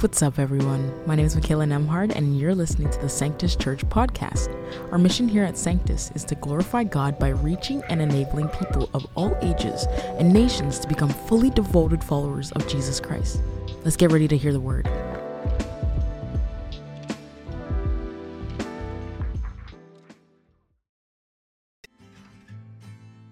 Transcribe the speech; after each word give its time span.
What's 0.00 0.20
up, 0.20 0.38
everyone? 0.38 0.92
My 1.06 1.14
name 1.14 1.24
is 1.24 1.34
Michaela 1.34 1.64
Nemhard, 1.64 2.14
and 2.14 2.38
you're 2.38 2.54
listening 2.54 2.90
to 2.90 3.00
the 3.00 3.08
Sanctus 3.08 3.56
Church 3.56 3.82
podcast. 3.88 4.52
Our 4.92 4.98
mission 4.98 5.26
here 5.26 5.42
at 5.42 5.56
Sanctus 5.56 6.12
is 6.14 6.22
to 6.26 6.34
glorify 6.34 6.84
God 6.84 7.18
by 7.18 7.30
reaching 7.30 7.82
and 7.84 8.02
enabling 8.02 8.48
people 8.50 8.90
of 8.92 9.06
all 9.14 9.34
ages 9.40 9.86
and 10.18 10.30
nations 10.30 10.78
to 10.80 10.86
become 10.86 11.08
fully 11.08 11.48
devoted 11.48 12.04
followers 12.04 12.52
of 12.52 12.68
Jesus 12.68 13.00
Christ. 13.00 13.40
Let's 13.84 13.96
get 13.96 14.12
ready 14.12 14.28
to 14.28 14.36
hear 14.36 14.52
the 14.52 14.60
word. 14.60 14.86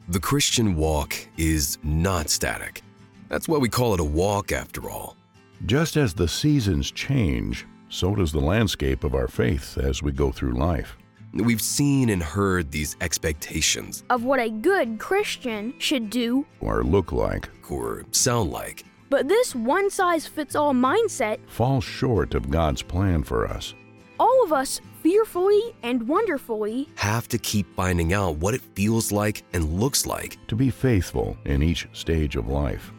The 0.08 0.20
Christian 0.20 0.76
walk 0.76 1.14
is 1.36 1.76
not 1.82 2.30
static. 2.30 2.80
That's 3.28 3.48
why 3.48 3.58
we 3.58 3.68
call 3.68 3.92
it 3.92 4.00
a 4.00 4.04
walk, 4.04 4.50
after 4.50 4.88
all. 4.88 5.18
Just 5.66 5.96
as 5.96 6.12
the 6.12 6.28
seasons 6.28 6.90
change, 6.90 7.66
so 7.88 8.14
does 8.14 8.32
the 8.32 8.40
landscape 8.40 9.02
of 9.02 9.14
our 9.14 9.28
faith 9.28 9.78
as 9.78 10.02
we 10.02 10.12
go 10.12 10.30
through 10.30 10.52
life. 10.52 10.98
We've 11.32 11.62
seen 11.62 12.10
and 12.10 12.22
heard 12.22 12.70
these 12.70 12.98
expectations 13.00 14.04
of 14.10 14.24
what 14.24 14.40
a 14.40 14.50
good 14.50 14.98
Christian 14.98 15.72
should 15.78 16.10
do 16.10 16.44
or 16.60 16.84
look 16.84 17.12
like 17.12 17.48
or 17.70 18.04
sound 18.10 18.50
like. 18.50 18.84
But 19.08 19.26
this 19.26 19.54
one 19.54 19.88
size 19.88 20.26
fits 20.26 20.54
all 20.54 20.74
mindset 20.74 21.38
falls 21.46 21.84
short 21.84 22.34
of 22.34 22.50
God's 22.50 22.82
plan 22.82 23.22
for 23.22 23.46
us. 23.46 23.74
All 24.20 24.44
of 24.44 24.52
us 24.52 24.82
fearfully 25.02 25.74
and 25.82 26.06
wonderfully 26.06 26.90
have 26.96 27.26
to 27.28 27.38
keep 27.38 27.74
finding 27.74 28.12
out 28.12 28.36
what 28.36 28.52
it 28.52 28.60
feels 28.74 29.10
like 29.10 29.44
and 29.54 29.80
looks 29.80 30.06
like 30.06 30.36
to 30.48 30.56
be 30.56 30.68
faithful 30.68 31.38
in 31.46 31.62
each 31.62 31.88
stage 31.94 32.36
of 32.36 32.48
life. 32.48 32.92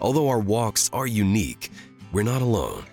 Although 0.00 0.28
our 0.28 0.40
walks 0.40 0.90
are 0.92 1.06
unique, 1.06 1.70
we're 2.14 2.22
not 2.22 2.40
alone. 2.40 2.84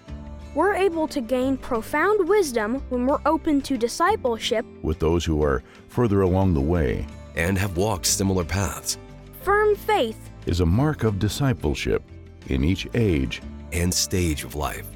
We're 0.56 0.74
able 0.74 1.08
to 1.10 1.22
gain 1.22 1.56
profound 1.56 2.28
wisdom 2.28 2.84
when 2.90 3.06
we're 3.06 3.22
open 3.26 3.62
to 3.62 3.78
discipleship 3.78 4.66
with 4.82 5.00
those 5.00 5.24
who 5.24 5.44
are 5.44 5.64
further 5.90 6.22
along 6.22 6.56
the 6.56 6.62
way 6.62 7.06
and 7.36 7.58
have 7.58 7.78
walked 7.78 8.08
similar 8.08 8.44
paths. 8.44 8.98
Firm 9.44 9.76
faith 9.76 10.32
is 10.48 10.60
a 10.60 10.66
mark 10.66 11.04
of 11.04 11.20
discipleship 11.20 12.04
in 12.48 12.64
each 12.64 12.88
age 12.96 13.44
and 13.72 13.94
stage 13.94 14.44
of 14.44 14.56
life. 14.56 14.88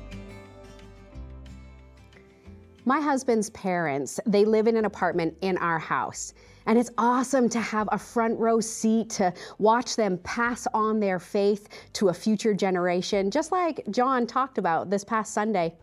My 2.83 2.99
husband's 2.99 3.51
parents, 3.51 4.19
they 4.25 4.43
live 4.43 4.67
in 4.67 4.75
an 4.75 4.85
apartment 4.85 5.37
in 5.41 5.57
our 5.59 5.79
house. 5.79 6.33
And 6.65 6.79
it's 6.79 6.89
awesome 6.97 7.47
to 7.49 7.59
have 7.59 7.87
a 7.91 7.97
front 7.97 8.39
row 8.39 8.59
seat 8.59 9.09
to 9.11 9.33
watch 9.59 9.95
them 9.95 10.17
pass 10.19 10.67
on 10.73 10.99
their 10.99 11.19
faith 11.19 11.69
to 11.93 12.09
a 12.09 12.13
future 12.13 12.53
generation, 12.53 13.29
just 13.29 13.51
like 13.51 13.83
John 13.91 14.25
talked 14.25 14.57
about 14.57 14.89
this 14.89 15.03
past 15.03 15.33
Sunday. 15.33 15.75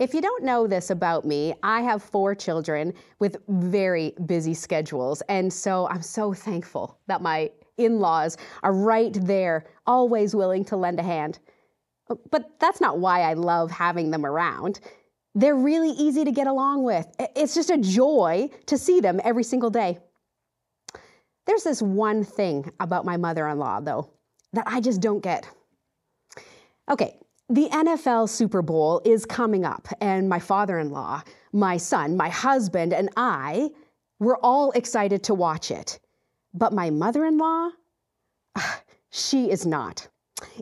If 0.00 0.12
you 0.12 0.20
don't 0.20 0.42
know 0.42 0.66
this 0.66 0.90
about 0.90 1.24
me, 1.24 1.54
I 1.62 1.80
have 1.82 2.02
four 2.02 2.34
children 2.34 2.92
with 3.20 3.36
very 3.48 4.14
busy 4.26 4.52
schedules. 4.52 5.22
And 5.28 5.52
so 5.52 5.86
I'm 5.88 6.02
so 6.02 6.34
thankful 6.34 6.98
that 7.06 7.22
my 7.22 7.50
in 7.76 8.00
laws 8.00 8.36
are 8.62 8.72
right 8.72 9.16
there, 9.22 9.66
always 9.86 10.34
willing 10.34 10.64
to 10.66 10.76
lend 10.76 10.98
a 10.98 11.02
hand. 11.02 11.38
But 12.30 12.58
that's 12.58 12.80
not 12.80 12.98
why 12.98 13.22
I 13.22 13.34
love 13.34 13.70
having 13.70 14.10
them 14.10 14.26
around. 14.26 14.80
They're 15.34 15.56
really 15.56 15.90
easy 15.90 16.24
to 16.24 16.30
get 16.30 16.46
along 16.46 16.84
with. 16.84 17.06
It's 17.34 17.54
just 17.54 17.70
a 17.70 17.78
joy 17.78 18.50
to 18.66 18.78
see 18.78 19.00
them 19.00 19.20
every 19.24 19.44
single 19.44 19.70
day. 19.70 19.98
There's 21.46 21.64
this 21.64 21.82
one 21.82 22.24
thing 22.24 22.70
about 22.80 23.04
my 23.04 23.16
mother 23.16 23.48
in 23.48 23.58
law, 23.58 23.80
though, 23.80 24.10
that 24.52 24.64
I 24.66 24.80
just 24.80 25.00
don't 25.00 25.20
get. 25.20 25.48
Okay, 26.88 27.18
the 27.48 27.68
NFL 27.68 28.28
Super 28.28 28.62
Bowl 28.62 29.02
is 29.04 29.26
coming 29.26 29.64
up, 29.64 29.88
and 30.00 30.28
my 30.28 30.38
father 30.38 30.78
in 30.78 30.90
law, 30.90 31.22
my 31.52 31.76
son, 31.76 32.16
my 32.16 32.28
husband, 32.28 32.92
and 32.92 33.10
I, 33.16 33.70
we're 34.18 34.38
all 34.38 34.70
excited 34.72 35.22
to 35.24 35.34
watch 35.34 35.70
it. 35.70 35.98
But 36.54 36.72
my 36.72 36.90
mother 36.90 37.24
in 37.24 37.36
law, 37.36 37.70
ah, 38.56 38.80
she 39.10 39.50
is 39.50 39.66
not. 39.66 40.08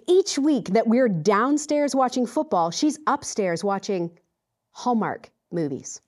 Each 0.09 0.39
week 0.39 0.71
that 0.71 0.87
we're 0.87 1.09
downstairs 1.09 1.95
watching 1.95 2.27
football, 2.27 2.71
she's 2.71 2.99
upstairs 3.07 3.63
watching 3.63 4.11
Hallmark 4.73 5.31
movies. 5.51 6.01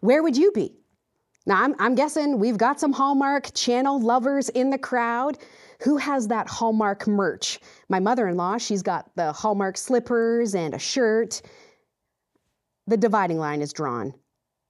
Where 0.00 0.22
would 0.22 0.36
you 0.36 0.52
be? 0.52 0.76
Now, 1.46 1.62
I'm, 1.62 1.74
I'm, 1.78 1.94
guessing 1.94 2.38
we've 2.38 2.58
got 2.58 2.78
some 2.78 2.92
Hallmark 2.92 3.54
channel 3.54 4.00
lovers 4.00 4.50
in 4.50 4.68
the 4.68 4.78
crowd. 4.78 5.38
Who 5.82 5.96
has 5.96 6.28
that 6.28 6.46
Hallmark 6.46 7.06
merch? 7.06 7.58
My 7.88 8.00
mother 8.00 8.28
in 8.28 8.36
law, 8.36 8.58
she's 8.58 8.82
got 8.82 9.10
the 9.16 9.32
Hallmark 9.32 9.78
slippers 9.78 10.54
and 10.54 10.74
a 10.74 10.78
shirt. 10.78 11.40
The 12.86 12.98
dividing 12.98 13.38
line 13.38 13.62
is 13.62 13.72
drawn. 13.72 14.12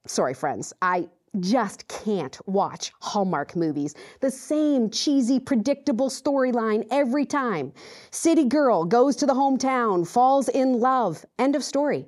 Sorry, 0.06 0.35
friends, 0.35 0.73
I 0.81 1.09
just 1.41 1.89
can't 1.89 2.39
watch 2.47 2.93
Hallmark 3.00 3.56
movies. 3.56 3.95
The 4.21 4.31
same 4.31 4.91
cheesy, 4.91 5.41
predictable 5.41 6.11
storyline 6.11 6.87
every 6.91 7.27
time. 7.27 7.73
City 8.11 8.45
girl 8.45 8.85
goes 8.85 9.17
to 9.17 9.27
the 9.27 9.35
hometown, 9.35 10.06
falls 10.06 10.49
in 10.49 10.79
love. 10.79 11.25
End 11.39 11.56
of 11.56 11.65
story. 11.65 12.06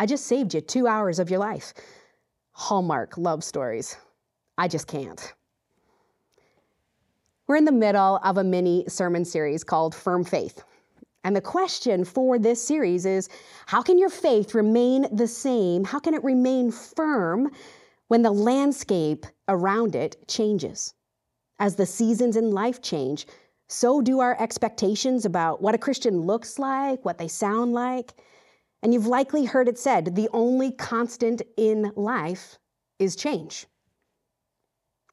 I 0.00 0.06
just 0.06 0.24
saved 0.24 0.54
you 0.54 0.62
two 0.62 0.86
hours 0.86 1.18
of 1.18 1.28
your 1.28 1.40
life. 1.40 1.74
Hallmark 2.52 3.18
love 3.18 3.44
stories. 3.44 3.98
I 4.56 4.66
just 4.66 4.86
can't. 4.86 5.34
We're 7.46 7.56
in 7.56 7.66
the 7.66 7.72
middle 7.72 8.18
of 8.24 8.38
a 8.38 8.42
mini 8.42 8.86
sermon 8.88 9.26
series 9.26 9.62
called 9.62 9.94
Firm 9.94 10.24
Faith. 10.24 10.64
And 11.22 11.36
the 11.36 11.42
question 11.42 12.06
for 12.06 12.38
this 12.38 12.64
series 12.64 13.04
is 13.04 13.28
how 13.66 13.82
can 13.82 13.98
your 13.98 14.08
faith 14.08 14.54
remain 14.54 15.04
the 15.14 15.26
same? 15.26 15.84
How 15.84 15.98
can 15.98 16.14
it 16.14 16.24
remain 16.24 16.70
firm 16.70 17.50
when 18.08 18.22
the 18.22 18.30
landscape 18.30 19.26
around 19.48 19.94
it 19.94 20.16
changes? 20.26 20.94
As 21.58 21.76
the 21.76 21.84
seasons 21.84 22.36
in 22.36 22.52
life 22.52 22.80
change, 22.80 23.26
so 23.68 24.00
do 24.00 24.20
our 24.20 24.34
expectations 24.40 25.26
about 25.26 25.60
what 25.60 25.74
a 25.74 25.78
Christian 25.78 26.22
looks 26.22 26.58
like, 26.58 27.04
what 27.04 27.18
they 27.18 27.28
sound 27.28 27.74
like. 27.74 28.14
And 28.82 28.94
you've 28.94 29.06
likely 29.06 29.44
heard 29.44 29.68
it 29.68 29.78
said 29.78 30.14
the 30.14 30.28
only 30.32 30.72
constant 30.72 31.42
in 31.56 31.92
life 31.96 32.58
is 32.98 33.16
change. 33.16 33.66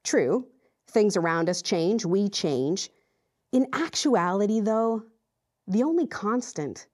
True, 0.04 0.48
things 0.90 1.18
around 1.18 1.50
us 1.50 1.62
change, 1.62 2.06
we 2.06 2.30
change. 2.30 2.90
In 3.52 3.68
actuality, 3.74 4.62
though, 4.62 5.04
the 5.68 5.84
only 5.84 6.08
constant 6.08 6.88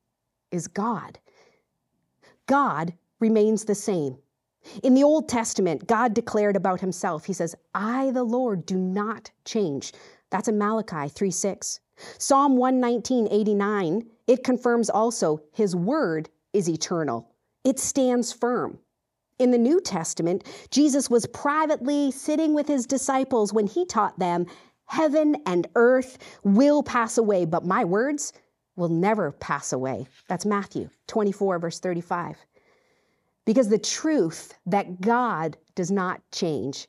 is 0.51 0.67
God. 0.67 1.19
God 2.47 2.93
remains 3.19 3.65
the 3.65 3.75
same. 3.75 4.17
In 4.81 4.93
the 4.93 5.03
Old 5.03 5.27
Testament, 5.27 5.87
God 5.87 6.13
declared 6.13 6.55
about 6.55 6.79
himself, 6.79 7.25
He 7.25 7.33
says, 7.33 7.55
I, 7.75 8.11
the 8.11 8.23
Lord, 8.23 8.65
do 8.65 8.77
not 8.77 9.29
change. 9.45 9.93
That's 10.29 10.47
in 10.47 10.57
Malachi 10.57 11.09
3 11.09 11.31
6. 11.31 11.79
Psalm 12.17 12.57
119, 12.57 13.27
89, 13.29 14.09
it 14.25 14.43
confirms 14.43 14.89
also 14.89 15.41
His 15.51 15.75
word 15.75 16.29
is 16.53 16.69
eternal, 16.69 17.29
it 17.63 17.79
stands 17.79 18.31
firm. 18.31 18.79
In 19.39 19.51
the 19.51 19.57
New 19.57 19.81
Testament, 19.81 20.43
Jesus 20.69 21.09
was 21.09 21.25
privately 21.25 22.11
sitting 22.11 22.53
with 22.53 22.67
his 22.67 22.85
disciples 22.85 23.51
when 23.51 23.67
he 23.67 23.85
taught 23.85 24.17
them, 24.19 24.45
Heaven 24.85 25.37
and 25.45 25.67
earth 25.75 26.17
will 26.43 26.83
pass 26.83 27.17
away, 27.17 27.45
but 27.45 27.65
my 27.65 27.83
words 27.83 28.31
will 28.75 28.89
never 28.89 29.31
pass 29.31 29.73
away. 29.73 30.05
That's 30.27 30.45
Matthew 30.45 30.89
24, 31.07 31.59
verse 31.59 31.79
35. 31.79 32.37
Because 33.45 33.69
the 33.69 33.77
truth 33.77 34.53
that 34.65 35.01
God 35.01 35.57
does 35.75 35.91
not 35.91 36.21
change, 36.31 36.87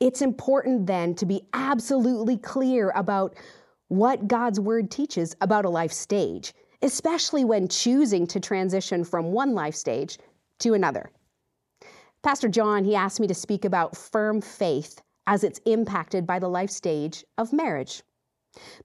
it's 0.00 0.20
important 0.20 0.86
then 0.86 1.14
to 1.14 1.26
be 1.26 1.42
absolutely 1.52 2.36
clear 2.36 2.90
about 2.90 3.34
what 3.88 4.28
God's 4.28 4.60
word 4.60 4.90
teaches 4.90 5.36
about 5.40 5.64
a 5.64 5.70
life 5.70 5.92
stage 5.92 6.52
especially 6.82 7.44
when 7.44 7.68
choosing 7.68 8.26
to 8.28 8.40
transition 8.40 9.04
from 9.04 9.32
one 9.32 9.54
life 9.54 9.74
stage 9.74 10.18
to 10.60 10.74
another. 10.74 11.10
Pastor 12.22 12.48
John, 12.48 12.84
he 12.84 12.94
asked 12.94 13.20
me 13.20 13.26
to 13.26 13.34
speak 13.34 13.64
about 13.64 13.96
firm 13.96 14.40
faith 14.40 15.02
as 15.26 15.44
it's 15.44 15.60
impacted 15.66 16.26
by 16.26 16.38
the 16.38 16.48
life 16.48 16.70
stage 16.70 17.24
of 17.38 17.52
marriage. 17.52 18.02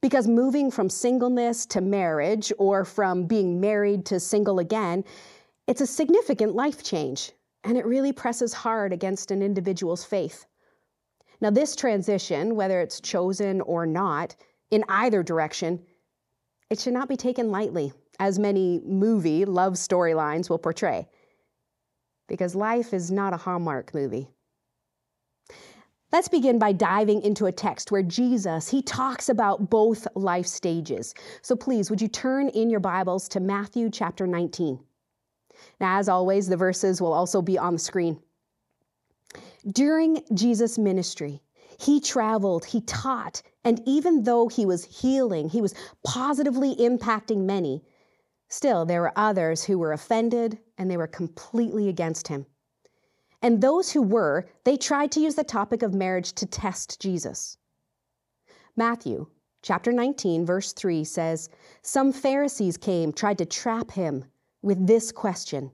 Because 0.01 0.27
moving 0.27 0.71
from 0.71 0.89
singleness 0.89 1.65
to 1.67 1.81
marriage 1.81 2.51
or 2.57 2.85
from 2.85 3.25
being 3.25 3.61
married 3.61 4.05
to 4.07 4.19
single 4.19 4.59
again, 4.59 5.03
it's 5.67 5.81
a 5.81 5.87
significant 5.87 6.55
life 6.55 6.83
change 6.83 7.31
and 7.63 7.77
it 7.77 7.85
really 7.85 8.11
presses 8.11 8.53
hard 8.53 8.93
against 8.93 9.31
an 9.31 9.41
individual's 9.41 10.03
faith. 10.03 10.45
Now, 11.41 11.49
this 11.49 11.75
transition, 11.75 12.55
whether 12.55 12.81
it's 12.81 12.99
chosen 12.99 13.61
or 13.61 13.85
not, 13.85 14.35
in 14.71 14.83
either 14.89 15.23
direction, 15.23 15.81
it 16.69 16.79
should 16.79 16.93
not 16.93 17.09
be 17.09 17.17
taken 17.17 17.51
lightly, 17.51 17.91
as 18.19 18.37
many 18.37 18.81
movie 18.85 19.45
love 19.45 19.73
storylines 19.73 20.49
will 20.49 20.59
portray, 20.59 21.07
because 22.27 22.55
life 22.55 22.93
is 22.93 23.09
not 23.11 23.33
a 23.33 23.37
Hallmark 23.37 23.93
movie. 23.93 24.27
Let's 26.11 26.27
begin 26.27 26.57
by 26.57 26.71
diving 26.71 27.21
into 27.21 27.45
a 27.45 27.51
text 27.51 27.91
where 27.91 28.01
Jesus, 28.01 28.67
he 28.67 28.81
talks 28.81 29.29
about 29.29 29.69
both 29.69 30.07
life 30.15 30.47
stages. 30.47 31.13
So 31.43 31.55
please, 31.55 31.91
would 31.91 32.01
you 32.01 32.07
turn 32.07 32.49
in 32.49 32.69
your 32.69 32.79
Bibles 32.79 33.27
to 33.29 33.39
Matthew 33.39 33.91
chapter 33.91 34.25
19? 34.25 34.79
Now, 35.79 35.99
as 35.99 36.09
always, 36.09 36.47
the 36.47 36.57
verses 36.57 36.99
will 36.99 37.13
also 37.13 37.43
be 37.43 37.59
on 37.59 37.73
the 37.73 37.79
screen. 37.79 38.19
During 39.71 40.23
Jesus' 40.33 40.79
ministry, 40.79 41.41
he 41.79 42.01
traveled, 42.01 42.65
he 42.65 42.81
taught, 42.81 43.41
and 43.63 43.81
even 43.85 44.23
though 44.23 44.49
he 44.49 44.65
was 44.65 44.83
healing, 44.83 45.47
he 45.47 45.61
was 45.61 45.73
positively 46.03 46.75
impacting 46.75 47.45
many, 47.45 47.83
still 48.49 48.85
there 48.85 49.01
were 49.01 49.13
others 49.15 49.63
who 49.63 49.79
were 49.79 49.93
offended 49.93 50.59
and 50.77 50.91
they 50.91 50.97
were 50.97 51.07
completely 51.07 51.87
against 51.87 52.27
him. 52.27 52.45
And 53.41 53.61
those 53.61 53.91
who 53.91 54.01
were, 54.01 54.45
they 54.65 54.75
tried 54.75 55.13
to 55.13 55.21
use 55.21 55.35
the 55.35 55.43
topic 55.45 55.81
of 55.81 55.93
marriage 55.93 56.33
to 56.33 56.45
test 56.45 56.99
Jesus. 56.99 57.57
Matthew 58.75 59.27
chapter 59.61 59.93
19, 59.93 60.45
verse 60.45 60.73
3 60.73 61.05
says, 61.05 61.49
Some 61.81 62.11
Pharisees 62.11 62.75
came, 62.75 63.13
tried 63.13 63.37
to 63.37 63.45
trap 63.45 63.91
him 63.91 64.25
with 64.61 64.85
this 64.85 65.13
question 65.13 65.71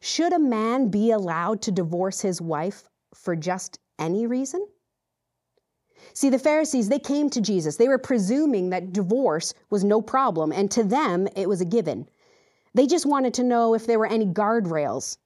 Should 0.00 0.32
a 0.32 0.38
man 0.38 0.88
be 0.88 1.10
allowed 1.10 1.62
to 1.62 1.72
divorce 1.72 2.20
his 2.20 2.40
wife 2.40 2.88
for 3.12 3.34
just 3.34 3.80
any 3.98 4.28
reason? 4.28 4.64
See, 6.12 6.30
the 6.30 6.38
Pharisees, 6.38 6.88
they 6.88 6.98
came 6.98 7.30
to 7.30 7.40
Jesus. 7.40 7.76
They 7.76 7.88
were 7.88 7.98
presuming 7.98 8.70
that 8.70 8.92
divorce 8.92 9.54
was 9.70 9.84
no 9.84 10.00
problem, 10.00 10.52
and 10.52 10.70
to 10.70 10.82
them, 10.84 11.28
it 11.36 11.48
was 11.48 11.60
a 11.60 11.66
given. 11.66 12.08
They 12.74 12.86
just 12.86 13.06
wanted 13.06 13.34
to 13.34 13.42
know 13.42 13.74
if 13.74 13.86
there 13.86 13.98
were 13.98 14.06
any 14.06 14.26
guardrails 14.26 15.18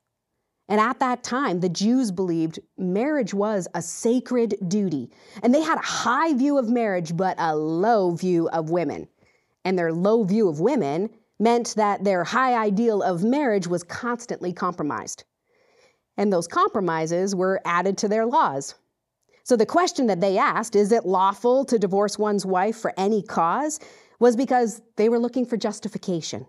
and 0.71 0.81
at 0.81 1.01
that 1.01 1.25
time, 1.25 1.59
the 1.59 1.69
Jews 1.69 2.13
believed 2.13 2.61
marriage 2.79 3.35
was 3.35 3.67
a 3.75 3.83
sacred 3.83 4.55
duty. 4.69 5.11
And 5.43 5.53
they 5.53 5.63
had 5.63 5.79
a 5.79 5.83
high 5.83 6.33
view 6.33 6.59
of 6.59 6.69
marriage, 6.69 7.17
but 7.17 7.35
a 7.41 7.57
low 7.57 8.13
view 8.13 8.49
of 8.51 8.71
women. 8.71 9.09
And 9.65 9.77
their 9.77 9.93
low 9.93 10.23
view 10.23 10.49
of 10.49 10.61
women 10.61 11.11
meant 11.41 11.75
that 11.75 12.05
their 12.05 12.23
high 12.23 12.55
ideal 12.55 13.03
of 13.03 13.25
marriage 13.25 13.67
was 13.67 13.83
constantly 13.83 14.53
compromised. 14.53 15.25
And 16.17 16.33
those 16.33 16.47
compromises 16.47 17.35
were 17.35 17.61
added 17.65 17.99
to 17.99 18.09
their 18.09 18.25
laws. 18.25 18.77
So 19.51 19.57
the 19.57 19.67
question 19.67 20.07
that 20.07 20.21
they 20.21 20.39
asked, 20.39 20.77
is 20.77 20.93
it 20.93 21.05
lawful 21.05 21.65
to 21.65 21.77
divorce 21.77 22.17
one's 22.17 22.47
wife 22.47 22.77
for 22.77 22.95
any 22.97 23.21
cause, 23.21 23.81
was 24.21 24.37
because 24.37 24.81
they 24.95 25.09
were 25.09 25.19
looking 25.19 25.45
for 25.45 25.57
justification. 25.57 26.47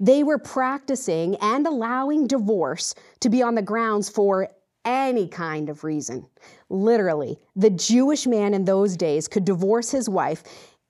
They 0.00 0.24
were 0.24 0.38
practicing 0.38 1.36
and 1.36 1.64
allowing 1.64 2.26
divorce 2.26 2.96
to 3.20 3.28
be 3.30 3.40
on 3.40 3.54
the 3.54 3.62
grounds 3.62 4.08
for 4.08 4.48
any 4.84 5.28
kind 5.28 5.68
of 5.68 5.84
reason. 5.84 6.26
Literally, 6.70 7.38
the 7.54 7.70
Jewish 7.70 8.26
man 8.26 8.52
in 8.52 8.64
those 8.64 8.96
days 8.96 9.28
could 9.28 9.44
divorce 9.44 9.92
his 9.92 10.08
wife 10.08 10.42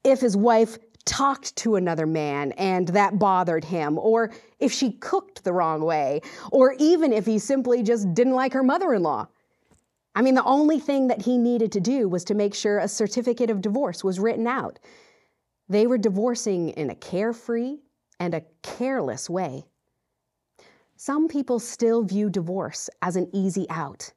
if 0.03 0.23
his 0.23 0.39
wife 0.39 0.79
talked 1.05 1.55
to 1.57 1.77
another 1.77 2.07
man 2.07 2.53
and 2.53 2.89
that 2.89 3.19
bothered 3.19 3.67
him, 3.67 3.99
or 3.99 4.33
if 4.61 4.73
she 4.73 4.93
cooked 4.93 5.45
the 5.45 5.53
wrong 5.53 5.83
way, 5.83 6.23
or 6.53 6.75
even 6.79 7.13
if 7.13 7.27
he 7.27 7.39
simply 7.39 7.83
just 7.83 8.15
didn't 8.15 8.33
like 8.33 8.55
her 8.55 8.63
mother 8.63 8.95
in 8.95 9.03
law. 9.03 9.29
I 10.15 10.23
mean, 10.23 10.35
the 10.35 10.45
only 10.45 10.79
thing 10.79 11.09
that 11.09 11.23
he 11.23 11.39
needed 11.39 11.73
to 11.73 11.81
do 11.81 12.09
was 12.09 12.25
to 12.25 12.35
make 12.35 12.55
sure 12.55 12.79
a 12.79 12.89
certificate 12.89 13.51
of 13.51 13.61
divorce 13.61 14.05
was 14.05 14.21
written 14.21 14.47
out. 14.47 14.79
They 15.69 15.87
were 15.87 15.99
divorcing 15.99 16.71
in 16.71 16.91
a 16.91 16.95
carefree, 16.95 17.79
and 18.21 18.35
a 18.35 18.45
careless 18.63 19.29
way. 19.29 19.65
Some 20.97 21.29
people 21.29 21.59
still 21.59 22.03
view 22.03 22.31
divorce 22.31 22.89
as 23.03 23.17
an 23.17 23.29
easy 23.33 23.67
out. 23.69 24.13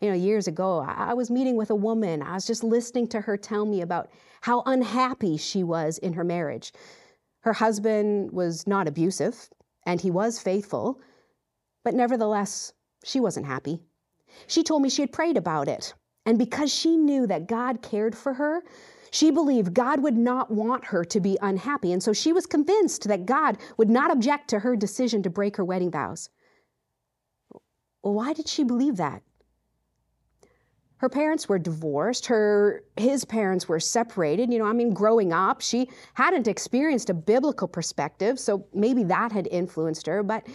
You 0.00 0.08
know, 0.08 0.16
years 0.16 0.46
ago, 0.46 0.78
I 0.80 1.12
was 1.12 1.30
meeting 1.30 1.56
with 1.56 1.70
a 1.70 1.74
woman. 1.74 2.22
I 2.22 2.34
was 2.34 2.46
just 2.46 2.64
listening 2.64 3.06
to 3.08 3.20
her 3.20 3.36
tell 3.36 3.66
me 3.66 3.82
about 3.82 4.10
how 4.40 4.62
unhappy 4.64 5.36
she 5.36 5.62
was 5.62 5.98
in 5.98 6.14
her 6.14 6.24
marriage. 6.24 6.72
Her 7.40 7.52
husband 7.52 8.32
was 8.32 8.66
not 8.66 8.88
abusive, 8.88 9.50
and 9.84 10.00
he 10.00 10.10
was 10.10 10.38
faithful, 10.38 11.00
but 11.84 11.94
nevertheless, 11.94 12.72
she 13.04 13.20
wasn't 13.20 13.46
happy. 13.46 13.82
She 14.46 14.62
told 14.62 14.82
me 14.82 14.88
she 14.88 15.02
had 15.02 15.12
prayed 15.12 15.36
about 15.36 15.68
it, 15.68 15.94
and 16.26 16.38
because 16.38 16.72
she 16.72 16.96
knew 16.96 17.26
that 17.26 17.48
God 17.48 17.82
cared 17.82 18.16
for 18.16 18.34
her, 18.34 18.62
she 19.10 19.30
believed 19.30 19.74
God 19.74 20.02
would 20.02 20.16
not 20.16 20.50
want 20.50 20.86
her 20.86 21.04
to 21.04 21.20
be 21.20 21.36
unhappy, 21.42 21.92
and 21.92 22.02
so 22.02 22.12
she 22.12 22.32
was 22.32 22.46
convinced 22.46 23.08
that 23.08 23.26
God 23.26 23.58
would 23.76 23.90
not 23.90 24.12
object 24.12 24.48
to 24.50 24.60
her 24.60 24.76
decision 24.76 25.22
to 25.22 25.30
break 25.30 25.56
her 25.56 25.64
wedding 25.64 25.90
vows. 25.90 26.30
Why 28.02 28.32
did 28.32 28.48
she 28.48 28.64
believe 28.64 28.96
that? 28.96 29.22
Her 30.98 31.08
parents 31.08 31.48
were 31.48 31.58
divorced, 31.58 32.26
her 32.26 32.84
his 32.96 33.24
parents 33.24 33.66
were 33.66 33.80
separated. 33.80 34.52
You 34.52 34.58
know, 34.58 34.66
I 34.66 34.74
mean 34.74 34.92
growing 34.92 35.32
up, 35.32 35.62
she 35.62 35.88
hadn't 36.12 36.46
experienced 36.46 37.08
a 37.08 37.14
biblical 37.14 37.66
perspective, 37.66 38.38
so 38.38 38.66
maybe 38.74 39.02
that 39.04 39.32
had 39.32 39.48
influenced 39.50 40.06
her, 40.06 40.22
but 40.22 40.46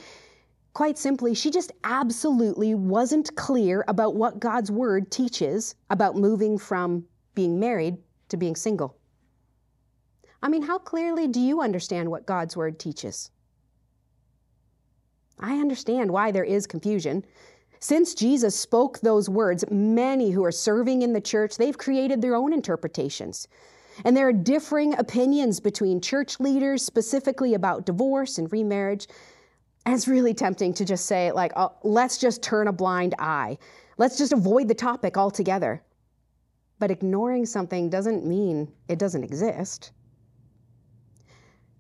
quite 0.76 0.98
simply, 0.98 1.34
she 1.34 1.50
just 1.50 1.72
absolutely 1.86 2.76
wasn't 2.76 3.34
clear 3.36 3.86
about 3.88 4.14
what 4.14 4.42
God's 4.42 4.70
word 4.70 5.10
teaches 5.10 5.74
about 5.90 6.18
moving 6.18 6.58
from 6.58 7.06
being 7.34 7.60
married 7.60 7.98
to 8.28 8.38
being 8.38 8.58
single. 8.58 8.98
I 10.44 10.50
mean, 10.50 10.62
how 10.62 10.78
clearly 10.78 11.28
do 11.28 11.40
you 11.40 11.62
understand 11.62 12.12
what 12.12 12.28
God's 12.28 12.58
word 12.58 12.78
teaches? 12.78 13.32
I 15.40 15.60
understand 15.60 16.12
why 16.12 16.32
there 16.32 16.44
is 16.44 16.68
confusion. 16.68 17.26
Since 17.80 18.14
Jesus 18.14 18.54
spoke 18.54 19.00
those 19.00 19.30
words, 19.30 19.64
many 19.72 20.32
who 20.32 20.44
are 20.44 20.52
serving 20.52 21.04
in 21.04 21.14
the 21.14 21.22
church, 21.22 21.56
they've 21.56 21.78
created 21.78 22.22
their 22.22 22.36
own 22.36 22.52
interpretations. 22.52 23.48
And 24.04 24.16
there 24.16 24.28
are 24.28 24.34
differing 24.34 24.94
opinions 24.98 25.62
between 25.62 26.02
church 26.02 26.38
leaders, 26.42 26.84
specifically 26.84 27.54
about 27.54 27.86
divorce 27.86 28.38
and 28.38 28.52
remarriage. 28.52 29.08
And 29.86 29.94
it's 29.94 30.08
really 30.08 30.34
tempting 30.34 30.74
to 30.76 30.86
just 30.86 31.06
say, 31.06 31.32
like, 31.32 31.52
oh, 31.56 31.74
let's 31.84 32.18
just 32.18 32.42
turn 32.42 32.68
a 32.68 32.74
blind 32.74 33.14
eye. 33.20 33.58
Let's 33.98 34.18
just 34.18 34.34
avoid 34.34 34.68
the 34.68 34.74
topic 34.74 35.16
altogether. 35.16 35.84
But 36.80 36.92
ignoring 36.92 37.46
something 37.46 37.90
doesn't 37.90 38.26
mean 38.26 38.72
it 38.90 39.00
doesn't 39.00 39.24
exist. 39.24 39.92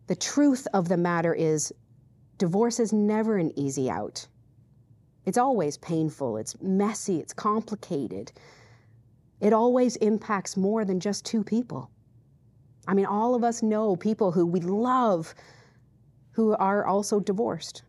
The 0.07 0.15
truth 0.15 0.67
of 0.73 0.87
the 0.87 0.97
matter 0.97 1.33
is, 1.33 1.73
divorce 2.37 2.79
is 2.79 2.93
never 2.93 3.37
an 3.37 3.57
easy 3.57 3.89
out. 3.89 4.27
It's 5.25 5.39
always 5.39 5.77
painful, 5.77 6.37
it's 6.37 6.61
messy, 6.61 7.19
it's 7.19 7.33
complicated. 7.33 8.31
It 9.41 9.51
always 9.51 9.95
impacts 9.97 10.55
more 10.55 10.85
than 10.85 10.99
just 10.99 11.25
two 11.25 11.43
people. 11.43 11.89
I 12.87 12.93
mean, 12.93 13.07
all 13.07 13.33
of 13.33 13.43
us 13.43 13.63
know 13.63 13.95
people 13.95 14.31
who 14.31 14.45
we 14.45 14.59
love 14.59 15.33
who 16.31 16.55
are 16.55 16.85
also 16.85 17.19
divorced. 17.19 17.81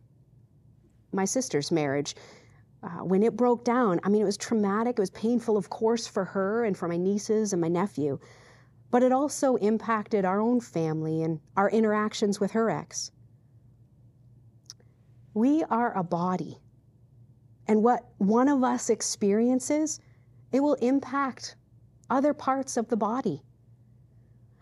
My 1.17 1.25
sister's 1.25 1.71
marriage, 1.71 2.15
uh, 2.83 3.03
when 3.03 3.23
it 3.23 3.35
broke 3.35 3.65
down, 3.65 3.99
I 4.03 4.09
mean, 4.09 4.21
it 4.21 4.25
was 4.25 4.37
traumatic. 4.37 4.97
It 4.97 5.01
was 5.01 5.09
painful, 5.09 5.57
of 5.57 5.69
course, 5.69 6.05
for 6.05 6.23
her 6.23 6.63
and 6.63 6.77
for 6.77 6.87
my 6.87 6.95
nieces 6.95 7.53
and 7.53 7.61
my 7.61 7.67
nephew. 7.67 8.19
But 8.91 9.01
it 9.01 9.11
also 9.11 9.55
impacted 9.55 10.25
our 10.25 10.39
own 10.39 10.61
family 10.61 11.23
and 11.23 11.39
our 11.55 11.71
interactions 11.71 12.39
with 12.39 12.51
her 12.51 12.69
ex. 12.69 13.11
We 15.33 15.63
are 15.63 15.97
a 15.97 16.03
body. 16.03 16.59
And 17.67 17.83
what 17.83 18.05
one 18.19 18.47
of 18.47 18.63
us 18.63 18.89
experiences, 18.91 19.99
it 20.51 20.59
will 20.59 20.75
impact 20.75 21.55
other 22.11 22.33
parts 22.33 22.77
of 22.77 22.87
the 22.89 22.95
body. 22.95 23.41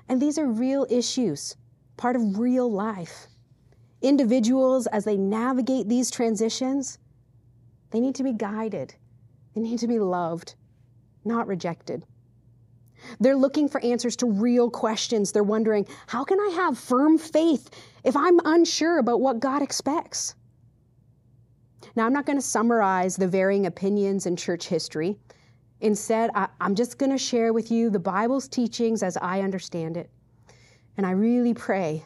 And 0.07 0.21
these 0.21 0.37
are 0.37 0.47
real 0.47 0.87
issues, 0.89 1.57
part 1.97 2.15
of 2.15 2.39
real 2.39 2.71
life. 2.71 3.27
Individuals, 4.01 4.87
as 4.87 5.05
they 5.05 5.17
navigate 5.17 5.87
these 5.89 6.11
transitions, 6.11 6.99
they 7.91 7.99
need 7.99 8.15
to 8.15 8.23
be 8.23 8.33
guided, 8.33 8.95
they 9.53 9.61
need 9.61 9.79
to 9.79 9.87
be 9.87 9.99
loved, 9.99 10.55
not 11.23 11.47
rejected. 11.47 12.05
They're 13.19 13.35
looking 13.35 13.69
for 13.69 13.81
answers 13.81 14.15
to 14.17 14.25
real 14.25 14.69
questions. 14.69 15.31
They're 15.31 15.43
wondering, 15.43 15.85
how 16.07 16.23
can 16.23 16.39
I 16.39 16.49
have 16.55 16.77
firm 16.77 17.17
faith 17.17 17.69
if 18.03 18.15
I'm 18.15 18.39
unsure 18.45 18.99
about 18.99 19.21
what 19.21 19.39
God 19.39 19.61
expects? 19.61 20.35
Now, 21.95 22.05
I'm 22.05 22.13
not 22.13 22.25
going 22.25 22.37
to 22.37 22.45
summarize 22.45 23.15
the 23.15 23.27
varying 23.27 23.65
opinions 23.67 24.25
in 24.25 24.35
church 24.35 24.67
history. 24.67 25.17
Instead, 25.81 26.31
I, 26.35 26.47
am 26.59 26.75
just 26.75 26.97
going 26.97 27.11
to 27.11 27.17
share 27.17 27.53
with 27.53 27.71
you 27.71 27.89
the 27.89 27.99
Bible's 27.99 28.47
teachings 28.47 29.03
as 29.03 29.17
I 29.17 29.41
understand 29.41 29.97
it. 29.97 30.09
And 30.97 31.05
I 31.05 31.11
really 31.11 31.53
pray 31.53 32.03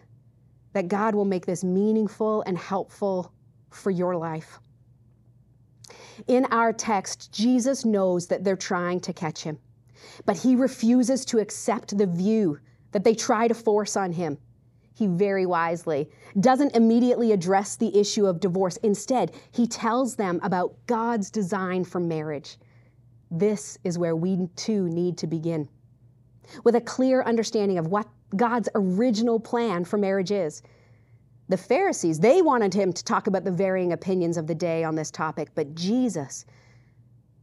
that 0.73 0.87
God 0.87 1.15
will 1.15 1.25
make 1.25 1.45
this 1.45 1.63
meaningful 1.63 2.41
and 2.43 2.57
helpful 2.57 3.33
for 3.71 3.91
your 3.91 4.15
life. 4.15 4.59
In 6.27 6.45
our 6.45 6.73
text, 6.73 7.31
Jesus 7.31 7.85
knows 7.85 8.27
that 8.27 8.43
they're 8.43 8.55
trying 8.55 8.99
to 9.01 9.13
catch 9.13 9.43
him, 9.43 9.57
but 10.25 10.37
he 10.37 10.55
refuses 10.55 11.25
to 11.25 11.39
accept 11.39 11.97
the 11.97 12.05
view 12.05 12.59
that 12.91 13.03
they 13.03 13.15
try 13.15 13.47
to 13.47 13.53
force 13.53 13.95
on 13.95 14.11
him. 14.11 14.37
He 14.93 15.07
very 15.07 15.45
wisely 15.45 16.09
doesn't 16.41 16.75
immediately 16.75 17.31
address 17.31 17.77
the 17.77 17.97
issue 17.97 18.25
of 18.25 18.41
divorce. 18.41 18.75
Instead, 18.77 19.31
he 19.51 19.65
tells 19.65 20.17
them 20.17 20.39
about 20.43 20.75
God's 20.87 21.31
design 21.31 21.85
for 21.85 22.01
marriage. 22.01 22.57
This 23.31 23.77
is 23.83 23.97
where 23.97 24.15
we 24.15 24.47
too 24.55 24.89
need 24.89 25.17
to 25.19 25.27
begin. 25.27 25.69
With 26.63 26.75
a 26.75 26.81
clear 26.81 27.23
understanding 27.23 27.77
of 27.77 27.87
what 27.87 28.07
God's 28.35 28.69
original 28.75 29.39
plan 29.39 29.85
for 29.85 29.97
marriage 29.97 30.31
is. 30.31 30.61
The 31.47 31.57
Pharisees, 31.57 32.19
they 32.19 32.41
wanted 32.41 32.73
him 32.73 32.93
to 32.93 33.03
talk 33.03 33.27
about 33.27 33.43
the 33.43 33.51
varying 33.51 33.93
opinions 33.93 34.37
of 34.37 34.45
the 34.45 34.55
day 34.55 34.83
on 34.83 34.95
this 34.95 35.09
topic, 35.09 35.49
but 35.55 35.73
Jesus, 35.73 36.45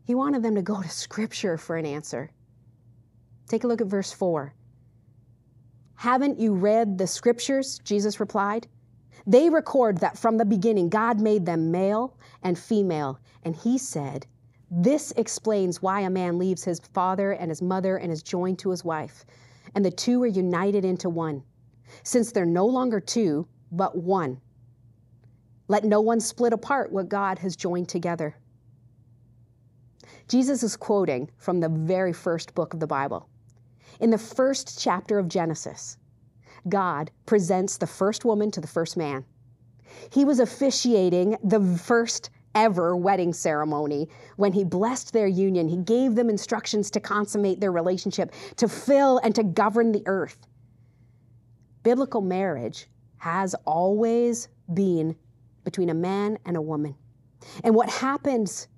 he 0.04 0.14
wanted 0.14 0.42
them 0.42 0.54
to 0.54 0.62
go 0.62 0.80
to 0.80 0.88
Scripture 0.88 1.58
for 1.58 1.76
an 1.76 1.86
answer. 1.86 2.30
Take 3.48 3.64
a 3.64 3.66
look 3.66 3.80
at 3.80 3.88
verse 3.88 4.12
4. 4.12 4.54
Haven't 5.96 6.38
you 6.38 6.54
read 6.54 6.98
the 6.98 7.06
Scriptures? 7.06 7.80
Jesus 7.84 8.20
replied. 8.20 8.68
They 9.26 9.50
record 9.50 9.98
that 9.98 10.16
from 10.16 10.36
the 10.36 10.44
beginning 10.44 10.88
God 10.88 11.20
made 11.20 11.44
them 11.44 11.72
male 11.72 12.16
and 12.42 12.56
female, 12.56 13.18
and 13.42 13.56
he 13.56 13.78
said, 13.78 14.26
This 14.70 15.12
explains 15.16 15.80
why 15.80 16.00
a 16.00 16.10
man 16.10 16.38
leaves 16.38 16.64
his 16.64 16.80
father 16.92 17.32
and 17.32 17.50
his 17.50 17.62
mother 17.62 17.96
and 17.96 18.10
is 18.10 18.22
joined 18.22 18.58
to 18.60 18.70
his 18.70 18.84
wife, 18.84 19.24
and 19.74 19.84
the 19.84 19.90
two 19.90 20.22
are 20.22 20.26
united 20.26 20.84
into 20.84 21.08
one. 21.08 21.42
Since 22.02 22.32
they're 22.32 22.44
no 22.44 22.66
longer 22.66 23.00
two, 23.00 23.46
but 23.70 23.96
one. 23.96 24.40
Let 25.68 25.84
no 25.84 26.00
one 26.00 26.20
split 26.20 26.52
apart 26.52 26.92
what 26.92 27.08
God 27.08 27.38
has 27.40 27.56
joined 27.56 27.88
together. 27.88 28.36
Jesus 30.28 30.62
is 30.62 30.76
quoting 30.76 31.30
from 31.38 31.60
the 31.60 31.68
very 31.68 32.12
first 32.12 32.54
book 32.54 32.74
of 32.74 32.80
the 32.80 32.86
Bible. 32.86 33.28
In 34.00 34.10
the 34.10 34.18
first 34.18 34.80
chapter 34.80 35.18
of 35.18 35.28
Genesis, 35.28 35.96
God 36.68 37.12
presents 37.26 37.76
the 37.76 37.86
first 37.86 38.24
woman 38.24 38.50
to 38.50 38.60
the 38.60 38.66
first 38.66 38.96
man. 38.96 39.24
He 40.10 40.24
was 40.24 40.40
officiating 40.40 41.36
the 41.44 41.60
first 41.60 42.30
ever 42.56 42.96
wedding 42.96 43.32
ceremony 43.32 44.08
when 44.36 44.52
he 44.52 44.64
blessed 44.64 45.12
their 45.12 45.28
union. 45.28 45.68
He 45.68 45.76
gave 45.76 46.16
them 46.16 46.28
instructions 46.28 46.90
to 46.92 47.00
consummate 47.00 47.60
their 47.60 47.70
relationship, 47.70 48.32
to 48.56 48.66
fill 48.66 49.18
and 49.18 49.34
to 49.36 49.44
govern 49.44 49.92
the 49.92 50.02
earth. 50.06 50.48
Biblical 51.84 52.22
marriage 52.22 52.88
has 53.18 53.54
always 53.66 54.48
been 54.72 55.14
between 55.62 55.90
a 55.90 55.94
man 55.94 56.38
and 56.46 56.56
a 56.56 56.62
woman. 56.62 56.96
And 57.62 57.74
what 57.74 57.90
happens 57.90 58.68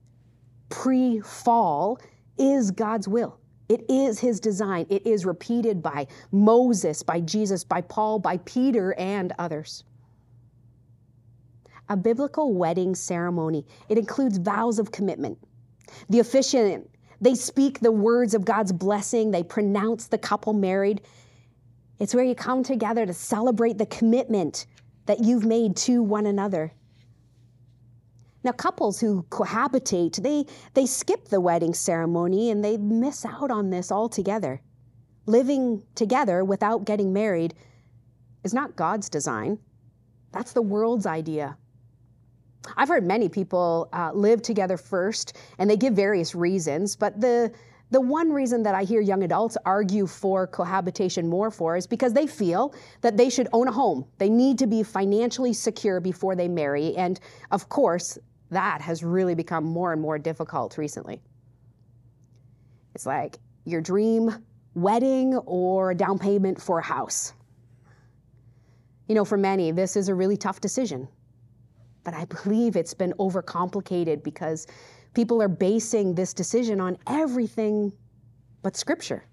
pre 0.68 1.20
fall 1.20 2.00
is 2.36 2.70
God's 2.70 3.08
will. 3.08 3.38
It 3.68 3.84
is 3.88 4.18
his 4.18 4.40
design. 4.40 4.86
It 4.88 5.06
is 5.06 5.24
repeated 5.24 5.82
by 5.82 6.06
Moses, 6.32 7.02
by 7.02 7.20
Jesus, 7.20 7.64
by 7.64 7.82
Paul, 7.82 8.18
by 8.18 8.38
Peter, 8.38 8.94
and 8.94 9.32
others. 9.38 9.84
A 11.90 11.96
biblical 11.96 12.52
wedding 12.52 12.94
ceremony, 12.94 13.64
it 13.88 13.96
includes 13.96 14.38
vows 14.38 14.78
of 14.78 14.92
commitment. 14.92 15.38
The 16.10 16.18
officiant, 16.18 16.90
they 17.20 17.34
speak 17.34 17.80
the 17.80 17.92
words 17.92 18.34
of 18.34 18.44
God's 18.44 18.72
blessing, 18.72 19.30
they 19.30 19.42
pronounce 19.42 20.06
the 20.06 20.18
couple 20.18 20.52
married. 20.52 21.00
It's 21.98 22.14
where 22.14 22.24
you 22.24 22.34
come 22.34 22.62
together 22.62 23.06
to 23.06 23.14
celebrate 23.14 23.78
the 23.78 23.86
commitment 23.86 24.66
that 25.06 25.24
you've 25.24 25.46
made 25.46 25.76
to 25.76 26.02
one 26.02 26.26
another. 26.26 26.72
Now, 28.44 28.52
couples 28.52 29.00
who 29.00 29.24
cohabitate, 29.30 30.22
they, 30.22 30.44
they 30.74 30.86
skip 30.86 31.28
the 31.28 31.40
wedding 31.40 31.74
ceremony 31.74 32.50
and 32.50 32.62
they 32.64 32.76
miss 32.76 33.24
out 33.24 33.50
on 33.50 33.70
this 33.70 33.90
altogether. 33.90 34.60
Living 35.26 35.82
together 35.94 36.44
without 36.44 36.84
getting 36.84 37.12
married 37.12 37.54
is 38.44 38.54
not 38.54 38.76
God's 38.76 39.08
design, 39.08 39.58
that's 40.32 40.52
the 40.52 40.62
world's 40.62 41.06
idea. 41.06 41.56
I've 42.76 42.88
heard 42.88 43.04
many 43.04 43.28
people 43.28 43.88
uh, 43.92 44.10
live 44.12 44.42
together 44.42 44.76
first, 44.76 45.36
and 45.58 45.68
they 45.68 45.76
give 45.76 45.94
various 45.94 46.34
reasons, 46.34 46.96
but 46.96 47.20
the 47.20 47.52
the 47.90 48.00
one 48.00 48.30
reason 48.30 48.62
that 48.64 48.74
I 48.74 48.84
hear 48.84 49.00
young 49.00 49.22
adults 49.22 49.56
argue 49.64 50.06
for 50.06 50.46
cohabitation 50.46 51.26
more 51.26 51.50
for 51.50 51.74
is 51.74 51.86
because 51.86 52.12
they 52.12 52.26
feel 52.26 52.74
that 53.00 53.16
they 53.16 53.30
should 53.30 53.48
own 53.54 53.66
a 53.66 53.72
home. 53.72 54.04
They 54.18 54.28
need 54.28 54.58
to 54.58 54.66
be 54.66 54.82
financially 54.82 55.54
secure 55.54 55.98
before 55.98 56.36
they 56.36 56.48
marry. 56.48 56.94
And 56.96 57.18
of 57.50 57.70
course, 57.70 58.18
that 58.50 58.82
has 58.82 59.02
really 59.02 59.34
become 59.34 59.64
more 59.64 59.92
and 59.92 60.02
more 60.02 60.18
difficult 60.18 60.76
recently. 60.76 61.22
It's 62.94 63.06
like 63.06 63.38
your 63.64 63.80
dream 63.80 64.34
wedding 64.74 65.34
or 65.46 65.92
a 65.92 65.94
down 65.94 66.18
payment 66.18 66.60
for 66.60 66.80
a 66.80 66.84
house. 66.84 67.32
You 69.08 69.14
know, 69.14 69.24
for 69.24 69.38
many, 69.38 69.70
this 69.72 69.96
is 69.96 70.08
a 70.08 70.14
really 70.14 70.36
tough 70.36 70.60
decision. 70.60 71.08
But 72.08 72.14
I 72.14 72.24
believe 72.24 72.74
it's 72.74 72.94
been 72.94 73.12
overcomplicated 73.18 74.22
because 74.22 74.66
people 75.12 75.42
are 75.42 75.48
basing 75.48 76.14
this 76.14 76.32
decision 76.32 76.80
on 76.80 76.96
everything 77.06 77.92
but 78.62 78.78
Scripture. 78.78 79.26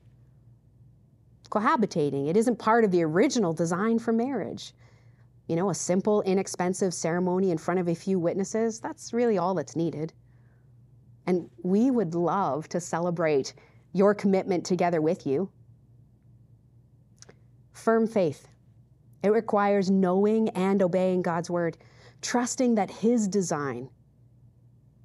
Cohabitating, 1.49 2.27
it 2.27 2.35
isn't 2.35 2.59
part 2.59 2.83
of 2.83 2.91
the 2.91 3.01
original 3.01 3.53
design 3.53 3.97
for 3.97 4.11
marriage. 4.11 4.73
You 5.47 5.55
know, 5.55 5.69
a 5.69 5.73
simple, 5.73 6.21
inexpensive 6.23 6.93
ceremony 6.93 7.51
in 7.51 7.57
front 7.57 7.79
of 7.79 7.87
a 7.87 7.95
few 7.95 8.19
witnesses, 8.19 8.81
that's 8.81 9.13
really 9.13 9.37
all 9.37 9.53
that's 9.53 9.77
needed. 9.77 10.11
And 11.27 11.49
we 11.63 11.91
would 11.91 12.13
love 12.13 12.67
to 12.67 12.81
celebrate 12.81 13.53
your 13.93 14.13
commitment 14.13 14.65
together 14.65 15.01
with 15.01 15.25
you. 15.25 15.49
Firm 17.71 18.05
faith. 18.05 18.49
It 19.23 19.29
requires 19.29 19.89
knowing 19.89 20.49
and 20.49 20.81
obeying 20.81 21.21
God's 21.21 21.49
word, 21.49 21.77
trusting 22.25 22.75
that 22.75 22.89
His 22.89 23.27
design 23.27 23.89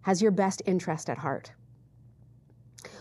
has 0.03 0.23
your 0.23 0.31
best 0.31 0.63
interest 0.65 1.11
at 1.11 1.19
heart. 1.19 1.53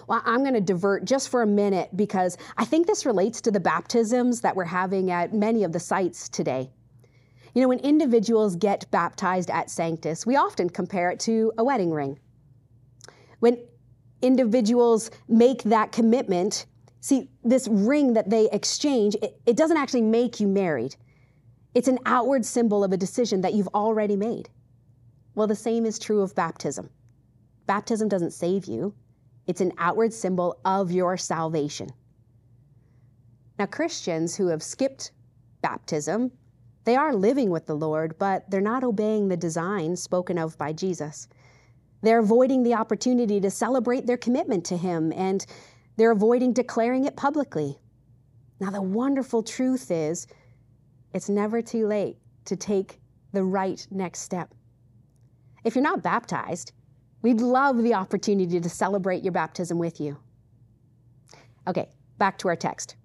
Well, 0.07 0.21
I'm 0.25 0.41
going 0.41 0.55
to 0.55 0.61
divert 0.61 1.05
just 1.05 1.29
for 1.29 1.41
a 1.41 1.47
minute 1.47 1.95
because 1.95 2.35
I 2.57 2.65
think 2.65 2.85
this 2.85 3.05
relates 3.05 3.39
to 3.41 3.51
the 3.51 3.59
baptisms 3.59 4.41
that 4.41 4.55
we're 4.55 4.65
having 4.65 5.09
at 5.09 5.33
many 5.33 5.63
of 5.63 5.71
the 5.71 5.79
sites 5.79 6.27
today. 6.27 6.69
You 7.53 7.61
know, 7.61 7.69
when 7.69 7.79
individuals 7.79 8.55
get 8.55 8.89
baptized 8.91 9.49
at 9.49 9.69
Sanctus, 9.69 10.25
we 10.25 10.35
often 10.35 10.69
compare 10.69 11.11
it 11.11 11.19
to 11.21 11.53
a 11.57 11.63
wedding 11.63 11.91
ring. 11.91 12.19
When 13.39 13.57
individuals 14.21 15.11
make 15.29 15.63
that 15.63 15.93
commitment, 15.93 16.65
see, 16.99 17.29
this 17.43 17.67
ring 17.69 18.13
that 18.13 18.29
they 18.29 18.49
exchange, 18.51 19.15
it, 19.21 19.39
it 19.45 19.55
doesn't 19.55 19.77
actually 19.77 20.01
make 20.01 20.39
you 20.41 20.47
married. 20.47 20.97
It's 21.73 21.87
an 21.87 21.99
outward 22.05 22.45
symbol 22.45 22.83
of 22.83 22.91
a 22.91 22.97
decision 22.97 23.41
that 23.41 23.53
you've 23.53 23.67
already 23.69 24.15
made. 24.15 24.49
Well, 25.35 25.47
the 25.47 25.55
same 25.55 25.85
is 25.85 25.99
true 25.99 26.21
of 26.21 26.35
baptism. 26.35 26.89
Baptism 27.67 28.09
doesn't 28.09 28.31
save 28.31 28.65
you, 28.65 28.95
it's 29.45 29.61
an 29.61 29.73
outward 29.77 30.13
symbol 30.13 30.59
of 30.65 30.91
your 30.91 31.17
salvation. 31.17 31.89
Now, 33.57 33.65
Christians 33.65 34.35
who 34.35 34.47
have 34.47 34.63
skipped 34.63 35.11
baptism, 35.61 36.31
they 36.85 36.95
are 36.95 37.13
living 37.13 37.49
with 37.49 37.65
the 37.65 37.75
Lord, 37.75 38.17
but 38.17 38.49
they're 38.49 38.61
not 38.61 38.83
obeying 38.83 39.27
the 39.27 39.37
design 39.37 39.95
spoken 39.95 40.37
of 40.37 40.57
by 40.57 40.73
Jesus. 40.73 41.27
They're 42.01 42.19
avoiding 42.19 42.63
the 42.63 42.75
opportunity 42.75 43.39
to 43.41 43.51
celebrate 43.51 44.07
their 44.07 44.17
commitment 44.17 44.65
to 44.65 44.77
Him, 44.77 45.11
and 45.13 45.45
they're 45.97 46.11
avoiding 46.11 46.53
declaring 46.53 47.05
it 47.05 47.15
publicly. 47.15 47.77
Now, 48.59 48.69
the 48.71 48.81
wonderful 48.81 49.43
truth 49.43 49.91
is, 49.91 50.27
it's 51.13 51.29
never 51.29 51.61
too 51.61 51.87
late 51.87 52.17
to 52.45 52.55
take 52.55 52.99
the 53.33 53.43
right 53.43 53.85
next 53.91 54.19
step. 54.21 54.53
If 55.63 55.75
you're 55.75 55.83
not 55.83 56.03
baptized, 56.03 56.71
we'd 57.21 57.41
love 57.41 57.81
the 57.83 57.93
opportunity 57.93 58.59
to 58.59 58.69
celebrate 58.69 59.23
your 59.23 59.33
baptism 59.33 59.77
with 59.77 59.99
you. 59.99 60.17
Okay, 61.67 61.89
back 62.17 62.37
to 62.39 62.47
our 62.47 62.55
text. 62.55 62.95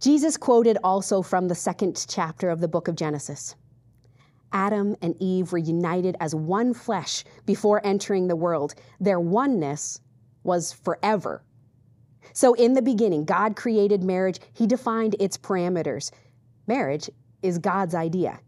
Jesus 0.00 0.36
quoted 0.36 0.78
also 0.82 1.22
from 1.22 1.48
the 1.48 1.54
second 1.54 2.06
chapter 2.08 2.50
of 2.50 2.60
the 2.60 2.68
book 2.68 2.88
of 2.88 2.96
Genesis. 2.96 3.54
Adam 4.52 4.96
and 5.00 5.14
Eve 5.20 5.52
were 5.52 5.58
united 5.58 6.16
as 6.20 6.34
one 6.34 6.74
flesh 6.74 7.24
before 7.46 7.80
entering 7.84 8.28
the 8.28 8.36
world. 8.36 8.74
Their 9.00 9.20
oneness 9.20 10.00
was 10.44 10.72
forever. 10.72 11.44
So, 12.34 12.54
in 12.54 12.74
the 12.74 12.82
beginning, 12.82 13.24
God 13.24 13.56
created 13.56 14.02
marriage, 14.02 14.40
He 14.52 14.66
defined 14.66 15.16
its 15.18 15.36
parameters. 15.36 16.10
Marriage 16.66 17.10
is 17.42 17.58
God's 17.58 17.94
idea. 17.94 18.40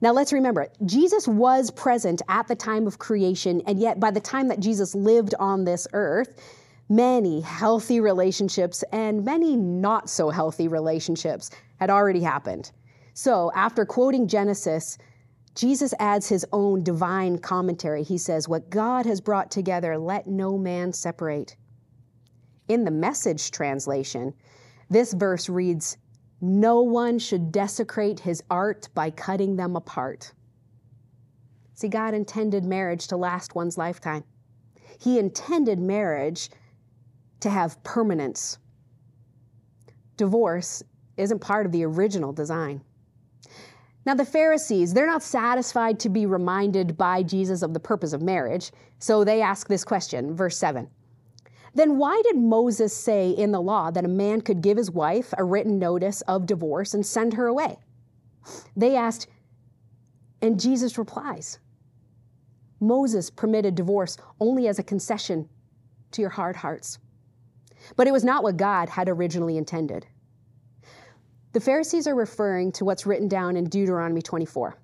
Now 0.00 0.12
let's 0.12 0.32
remember, 0.32 0.68
Jesus 0.86 1.28
was 1.28 1.70
present 1.70 2.22
at 2.28 2.48
the 2.48 2.54
time 2.54 2.86
of 2.86 2.98
creation, 2.98 3.62
and 3.66 3.78
yet 3.78 4.00
by 4.00 4.10
the 4.10 4.20
time 4.20 4.48
that 4.48 4.60
Jesus 4.60 4.94
lived 4.94 5.34
on 5.38 5.64
this 5.64 5.86
earth, 5.92 6.40
many 6.88 7.40
healthy 7.40 8.00
relationships 8.00 8.82
and 8.92 9.24
many 9.24 9.56
not 9.56 10.08
so 10.08 10.30
healthy 10.30 10.68
relationships 10.68 11.50
had 11.80 11.90
already 11.90 12.20
happened. 12.20 12.72
So 13.14 13.52
after 13.54 13.84
quoting 13.84 14.26
Genesis, 14.26 14.98
Jesus 15.54 15.94
adds 16.00 16.28
his 16.28 16.44
own 16.52 16.82
divine 16.82 17.38
commentary. 17.38 18.02
He 18.02 18.18
says, 18.18 18.48
What 18.48 18.70
God 18.70 19.06
has 19.06 19.20
brought 19.20 19.50
together, 19.50 19.96
let 19.96 20.26
no 20.26 20.58
man 20.58 20.92
separate. 20.92 21.56
In 22.66 22.84
the 22.84 22.90
message 22.90 23.50
translation, 23.50 24.34
this 24.90 25.12
verse 25.12 25.48
reads, 25.48 25.96
no 26.40 26.82
one 26.82 27.18
should 27.18 27.52
desecrate 27.52 28.20
his 28.20 28.42
art 28.50 28.88
by 28.94 29.10
cutting 29.10 29.56
them 29.56 29.76
apart. 29.76 30.32
See, 31.74 31.88
God 31.88 32.14
intended 32.14 32.64
marriage 32.64 33.08
to 33.08 33.16
last 33.16 33.54
one's 33.54 33.78
lifetime. 33.78 34.24
He 35.00 35.18
intended 35.18 35.78
marriage 35.78 36.50
to 37.40 37.50
have 37.50 37.82
permanence. 37.82 38.58
Divorce 40.16 40.82
isn't 41.16 41.40
part 41.40 41.66
of 41.66 41.72
the 41.72 41.84
original 41.84 42.32
design. 42.32 42.82
Now, 44.06 44.14
the 44.14 44.24
Pharisees, 44.24 44.92
they're 44.92 45.06
not 45.06 45.22
satisfied 45.22 45.98
to 46.00 46.08
be 46.08 46.26
reminded 46.26 46.96
by 46.96 47.22
Jesus 47.22 47.62
of 47.62 47.72
the 47.72 47.80
purpose 47.80 48.12
of 48.12 48.20
marriage, 48.20 48.70
so 48.98 49.24
they 49.24 49.40
ask 49.40 49.66
this 49.66 49.84
question, 49.84 50.36
verse 50.36 50.58
7. 50.58 50.88
Then 51.74 51.98
why 51.98 52.20
did 52.24 52.36
Moses 52.36 52.96
say 52.96 53.30
in 53.30 53.50
the 53.50 53.60
law 53.60 53.90
that 53.90 54.04
a 54.04 54.08
man 54.08 54.40
could 54.40 54.62
give 54.62 54.76
his 54.76 54.90
wife 54.90 55.34
a 55.36 55.44
written 55.44 55.78
notice 55.78 56.20
of 56.22 56.46
divorce 56.46 56.94
and 56.94 57.04
send 57.04 57.34
her 57.34 57.46
away? 57.46 57.78
They 58.76 58.96
asked, 58.96 59.26
and 60.40 60.60
Jesus 60.60 60.98
replies 60.98 61.58
Moses 62.80 63.30
permitted 63.30 63.74
divorce 63.74 64.16
only 64.40 64.68
as 64.68 64.78
a 64.78 64.82
concession 64.82 65.48
to 66.12 66.20
your 66.20 66.30
hard 66.30 66.56
hearts. 66.56 66.98
But 67.96 68.06
it 68.06 68.12
was 68.12 68.24
not 68.24 68.42
what 68.42 68.56
God 68.56 68.88
had 68.88 69.08
originally 69.08 69.56
intended. 69.56 70.06
The 71.52 71.60
Pharisees 71.60 72.06
are 72.06 72.14
referring 72.14 72.72
to 72.72 72.84
what's 72.84 73.06
written 73.06 73.28
down 73.28 73.56
in 73.56 73.68
Deuteronomy 73.68 74.22
24. 74.22 74.76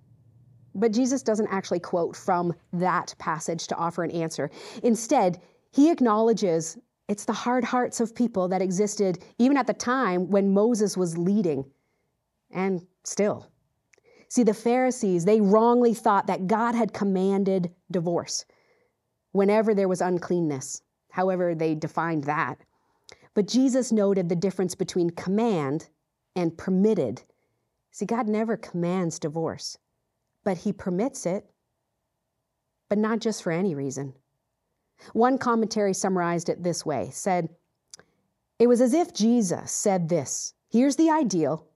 But 0.75 0.92
Jesus 0.92 1.23
doesn't 1.23 1.49
actually 1.49 1.80
quote 1.80 2.16
from 2.16 2.54
that 2.73 3.14
passage 3.18 3.66
to 3.68 3.76
offer 3.76 4.04
an 4.04 4.12
answer. 4.12 4.50
Instead, 4.82 5.40
he 5.70 5.90
acknowledges 5.90 6.78
it's 7.08 7.24
the 7.24 7.32
hard 7.32 7.64
hearts 7.64 8.00
of 8.00 8.14
people 8.14 8.48
that 8.48 8.62
existed 8.62 9.24
even 9.38 9.56
at 9.56 9.66
the 9.66 9.74
time 9.74 10.30
when 10.30 10.54
Moses 10.54 10.96
was 10.96 11.18
leading, 11.18 11.64
and 12.50 12.86
still. 13.04 13.48
See, 14.28 14.44
the 14.44 14.54
Pharisees, 14.54 15.24
they 15.24 15.40
wrongly 15.40 15.92
thought 15.92 16.28
that 16.28 16.46
God 16.46 16.74
had 16.74 16.92
commanded 16.92 17.72
divorce 17.90 18.44
whenever 19.32 19.74
there 19.74 19.88
was 19.88 20.00
uncleanness, 20.00 20.82
however, 21.10 21.54
they 21.54 21.74
defined 21.74 22.24
that. 22.24 22.58
But 23.34 23.46
Jesus 23.46 23.92
noted 23.92 24.28
the 24.28 24.36
difference 24.36 24.74
between 24.74 25.10
command 25.10 25.88
and 26.34 26.56
permitted. 26.56 27.22
See, 27.92 28.06
God 28.06 28.28
never 28.28 28.56
commands 28.56 29.18
divorce, 29.18 29.78
but 30.44 30.58
He 30.58 30.72
permits 30.72 31.26
it, 31.26 31.48
but 32.88 32.98
not 32.98 33.20
just 33.20 33.42
for 33.42 33.52
any 33.52 33.74
reason. 33.74 34.14
One 35.12 35.38
commentary 35.38 35.95
summarized 35.95 36.49
it 36.49 36.62
this 36.62 36.85
way 36.85 37.11
said, 37.12 37.49
It 38.59 38.66
was 38.66 38.80
as 38.80 38.95
if 38.95 39.12
Jesus 39.12 39.73
said 39.73 40.09
this 40.09 40.54
here's 40.69 40.97
the 40.97 41.11
ideal, 41.11 41.66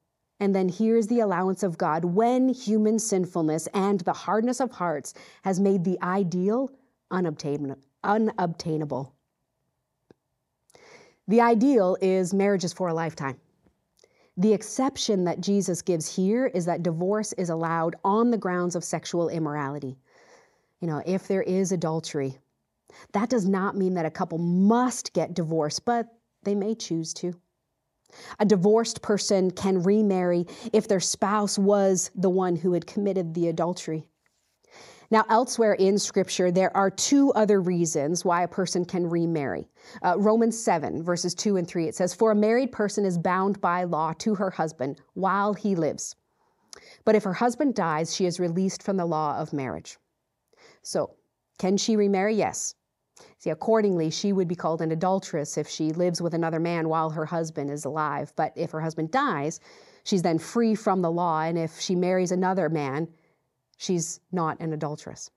and 0.40 0.54
then 0.54 0.68
here's 0.68 1.06
the 1.06 1.20
allowance 1.20 1.62
of 1.62 1.78
God 1.78 2.04
when 2.04 2.48
human 2.48 2.98
sinfulness 2.98 3.66
and 3.68 4.00
the 4.00 4.12
hardness 4.12 4.60
of 4.60 4.70
hearts 4.70 5.14
has 5.42 5.60
made 5.60 5.84
the 5.84 6.00
ideal 6.02 6.70
unobtainable. 7.10 7.78
The 11.26 11.40
ideal 11.40 11.96
is 12.02 12.34
marriage 12.34 12.64
is 12.64 12.72
for 12.72 12.88
a 12.88 12.94
lifetime. 12.94 13.40
The 14.36 14.52
exception 14.52 15.24
that 15.24 15.40
Jesus 15.40 15.80
gives 15.80 16.14
here 16.14 16.46
is 16.46 16.66
that 16.66 16.82
divorce 16.82 17.32
is 17.34 17.50
allowed 17.50 17.96
on 18.04 18.30
the 18.30 18.38
grounds 18.38 18.74
of 18.74 18.82
sexual 18.84 19.28
immorality. 19.28 19.96
You 20.80 20.88
know, 20.88 21.02
if 21.06 21.28
there 21.28 21.42
is 21.42 21.72
adultery, 21.72 22.38
that 23.12 23.28
does 23.28 23.46
not 23.46 23.76
mean 23.76 23.94
that 23.94 24.06
a 24.06 24.10
couple 24.10 24.38
must 24.38 25.12
get 25.12 25.34
divorced, 25.34 25.84
but 25.84 26.06
they 26.42 26.54
may 26.54 26.74
choose 26.74 27.14
to. 27.14 27.34
A 28.38 28.44
divorced 28.44 29.02
person 29.02 29.50
can 29.50 29.82
remarry 29.82 30.46
if 30.72 30.86
their 30.86 31.00
spouse 31.00 31.58
was 31.58 32.10
the 32.14 32.30
one 32.30 32.56
who 32.56 32.72
had 32.72 32.86
committed 32.86 33.34
the 33.34 33.48
adultery. 33.48 34.04
Now, 35.10 35.24
elsewhere 35.28 35.74
in 35.74 35.98
Scripture, 35.98 36.50
there 36.50 36.74
are 36.76 36.90
two 36.90 37.32
other 37.32 37.60
reasons 37.60 38.24
why 38.24 38.42
a 38.42 38.48
person 38.48 38.84
can 38.84 39.08
remarry. 39.08 39.68
Uh, 40.02 40.18
Romans 40.18 40.58
7, 40.58 41.02
verses 41.02 41.34
2 41.34 41.56
and 41.56 41.68
3, 41.68 41.88
it 41.88 41.94
says, 41.94 42.14
For 42.14 42.30
a 42.30 42.36
married 42.36 42.72
person 42.72 43.04
is 43.04 43.18
bound 43.18 43.60
by 43.60 43.84
law 43.84 44.12
to 44.18 44.34
her 44.34 44.50
husband 44.50 45.00
while 45.12 45.54
he 45.54 45.74
lives. 45.74 46.16
But 47.04 47.14
if 47.14 47.22
her 47.24 47.34
husband 47.34 47.74
dies, 47.74 48.14
she 48.14 48.26
is 48.26 48.40
released 48.40 48.82
from 48.82 48.96
the 48.96 49.06
law 49.06 49.36
of 49.36 49.52
marriage. 49.52 49.98
So, 50.82 51.14
can 51.58 51.76
she 51.76 51.96
remarry? 51.96 52.34
Yes. 52.34 52.74
See, 53.38 53.50
accordingly, 53.50 54.10
she 54.10 54.32
would 54.32 54.48
be 54.48 54.54
called 54.54 54.82
an 54.82 54.90
adulteress 54.90 55.56
if 55.56 55.68
she 55.68 55.92
lives 55.92 56.20
with 56.20 56.34
another 56.34 56.58
man 56.58 56.88
while 56.88 57.10
her 57.10 57.26
husband 57.26 57.70
is 57.70 57.84
alive. 57.84 58.32
But 58.36 58.52
if 58.56 58.70
her 58.72 58.80
husband 58.80 59.10
dies, 59.10 59.60
she's 60.04 60.22
then 60.22 60.38
free 60.38 60.74
from 60.74 61.02
the 61.02 61.10
law. 61.10 61.42
And 61.42 61.58
if 61.58 61.78
she 61.78 61.94
marries 61.94 62.32
another 62.32 62.68
man, 62.68 63.08
she's 63.76 64.20
not 64.32 64.58
an 64.60 64.72
adulteress. 64.72 65.30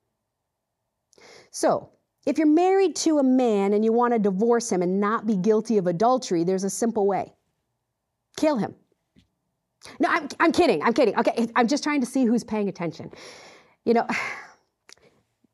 So, 1.52 1.90
if 2.26 2.38
you're 2.38 2.48
married 2.48 2.96
to 2.98 3.20
a 3.20 3.24
man 3.24 3.74
and 3.74 3.86
you 3.86 3.94
want 3.94 4.14
to 4.14 4.20
divorce 4.20 4.72
him 4.72 4.82
and 4.82 5.00
not 5.00 5.26
be 5.26 5.38
guilty 5.38 5.78
of 5.78 5.88
adultery, 5.88 6.44
there's 6.44 6.66
a 6.66 6.70
simple 6.70 7.08
way 7.08 7.34
kill 8.36 8.58
him. 8.58 8.76
No, 10.00 10.10
I'm, 10.10 10.28
I'm 10.40 10.52
kidding. 10.52 10.82
I'm 10.84 10.94
kidding. 10.94 11.18
Okay, 11.18 11.48
I'm 11.56 11.68
just 11.68 11.84
trying 11.84 12.02
to 12.02 12.06
see 12.06 12.26
who's 12.26 12.44
paying 12.44 12.70
attention. 12.70 13.12
You 13.86 13.94
know, 13.94 14.08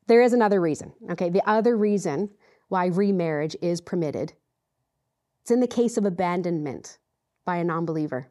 there 0.06 0.22
is 0.22 0.32
another 0.32 0.60
reason. 0.60 0.92
Okay, 1.10 1.30
the 1.30 1.48
other 1.48 1.76
reason 1.76 2.30
why 2.68 2.86
remarriage 2.86 3.56
is 3.62 3.80
permitted 3.80 4.32
it's 5.44 5.50
in 5.50 5.60
the 5.60 5.66
case 5.66 5.98
of 5.98 6.06
abandonment 6.06 6.96
by 7.44 7.56
a 7.56 7.64
non-believer. 7.64 8.28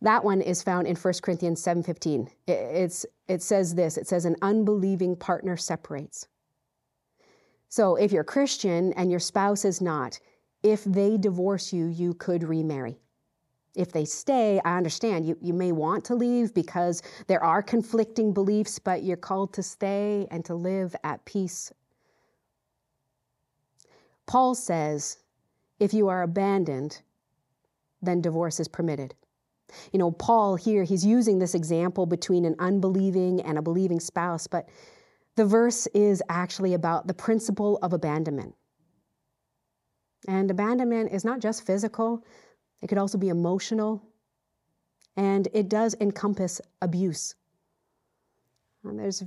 That 0.00 0.22
one 0.22 0.40
is 0.40 0.62
found 0.62 0.86
in 0.86 0.94
1 0.94 1.14
Corinthians 1.20 1.60
7:15. 1.60 2.28
It's 2.46 3.04
it 3.26 3.42
says 3.42 3.74
this, 3.74 3.98
it 3.98 4.06
says 4.06 4.24
an 4.24 4.36
unbelieving 4.40 5.16
partner 5.16 5.56
separates. 5.56 6.28
So 7.68 7.96
if 7.96 8.12
you're 8.12 8.22
Christian 8.22 8.92
and 8.92 9.10
your 9.10 9.18
spouse 9.18 9.64
is 9.64 9.80
not, 9.80 10.20
if 10.62 10.84
they 10.84 11.18
divorce 11.18 11.72
you, 11.72 11.86
you 11.86 12.14
could 12.14 12.44
remarry. 12.44 13.01
If 13.74 13.92
they 13.92 14.04
stay, 14.04 14.60
I 14.64 14.76
understand 14.76 15.26
you, 15.26 15.38
you 15.40 15.54
may 15.54 15.72
want 15.72 16.04
to 16.06 16.14
leave 16.14 16.52
because 16.52 17.02
there 17.26 17.42
are 17.42 17.62
conflicting 17.62 18.32
beliefs, 18.32 18.78
but 18.78 19.02
you're 19.02 19.16
called 19.16 19.54
to 19.54 19.62
stay 19.62 20.26
and 20.30 20.44
to 20.44 20.54
live 20.54 20.94
at 21.04 21.24
peace. 21.24 21.72
Paul 24.26 24.54
says 24.54 25.18
if 25.80 25.92
you 25.92 26.08
are 26.08 26.22
abandoned, 26.22 27.02
then 28.02 28.20
divorce 28.20 28.60
is 28.60 28.68
permitted. 28.68 29.14
You 29.92 29.98
know, 29.98 30.10
Paul 30.10 30.56
here, 30.56 30.84
he's 30.84 31.04
using 31.04 31.38
this 31.38 31.54
example 31.54 32.06
between 32.06 32.44
an 32.44 32.56
unbelieving 32.58 33.40
and 33.40 33.58
a 33.58 33.62
believing 33.62 34.00
spouse, 34.00 34.46
but 34.46 34.68
the 35.34 35.46
verse 35.46 35.86
is 35.88 36.22
actually 36.28 36.74
about 36.74 37.06
the 37.06 37.14
principle 37.14 37.78
of 37.82 37.92
abandonment. 37.92 38.54
And 40.28 40.50
abandonment 40.50 41.10
is 41.10 41.24
not 41.24 41.40
just 41.40 41.66
physical, 41.66 42.24
it 42.82 42.88
could 42.88 42.98
also 42.98 43.16
be 43.16 43.28
emotional, 43.28 44.02
and 45.16 45.48
it 45.52 45.68
does 45.68 45.94
encompass 46.00 46.60
abuse. 46.80 47.34
And 48.84 48.98
there's 48.98 49.22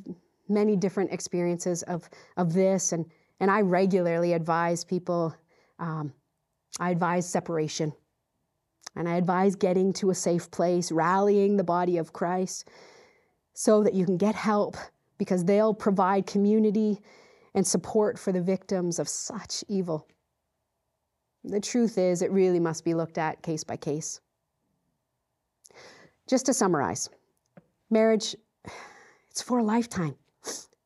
many 0.50 0.76
different 0.76 1.12
experiences 1.12 1.82
of, 1.84 2.10
of 2.38 2.54
this, 2.54 2.92
and, 2.92 3.06
and 3.40 3.50
I 3.50 3.62
regularly 3.62 4.34
advise 4.34 4.84
people, 4.84 5.34
um, 5.80 6.14
I 6.80 6.92
advise 6.92 7.28
separation. 7.28 7.94
And 8.98 9.10
I 9.10 9.16
advise 9.16 9.56
getting 9.56 9.92
to 9.94 10.10
a 10.10 10.16
safe 10.16 10.50
place, 10.52 10.92
rallying 10.92 11.58
the 11.58 11.64
body 11.64 11.98
of 11.98 12.14
Christ 12.14 12.70
so 13.54 13.84
that 13.84 13.94
you 13.94 14.06
can 14.06 14.18
get 14.18 14.36
help 14.36 14.78
because 15.18 15.44
they'll 15.44 15.74
provide 15.74 16.28
community 16.28 17.00
and 17.54 17.66
support 17.66 18.20
for 18.20 18.32
the 18.32 18.42
victims 18.42 19.00
of 19.00 19.10
such 19.10 19.64
evil. 19.68 20.08
The 21.48 21.60
truth 21.60 22.00
is, 22.00 22.24
it 22.24 22.32
really 22.32 22.60
must 22.60 22.84
be 22.84 22.96
looked 22.96 23.20
at 23.20 23.44
case 23.44 23.64
by 23.64 23.78
case. 23.78 24.20
Just 26.28 26.48
to 26.48 26.56
summarize, 26.56 27.08
marriage, 27.92 28.36
it's 29.30 29.44
for 29.44 29.60
a 29.60 29.64
lifetime. 29.64 30.16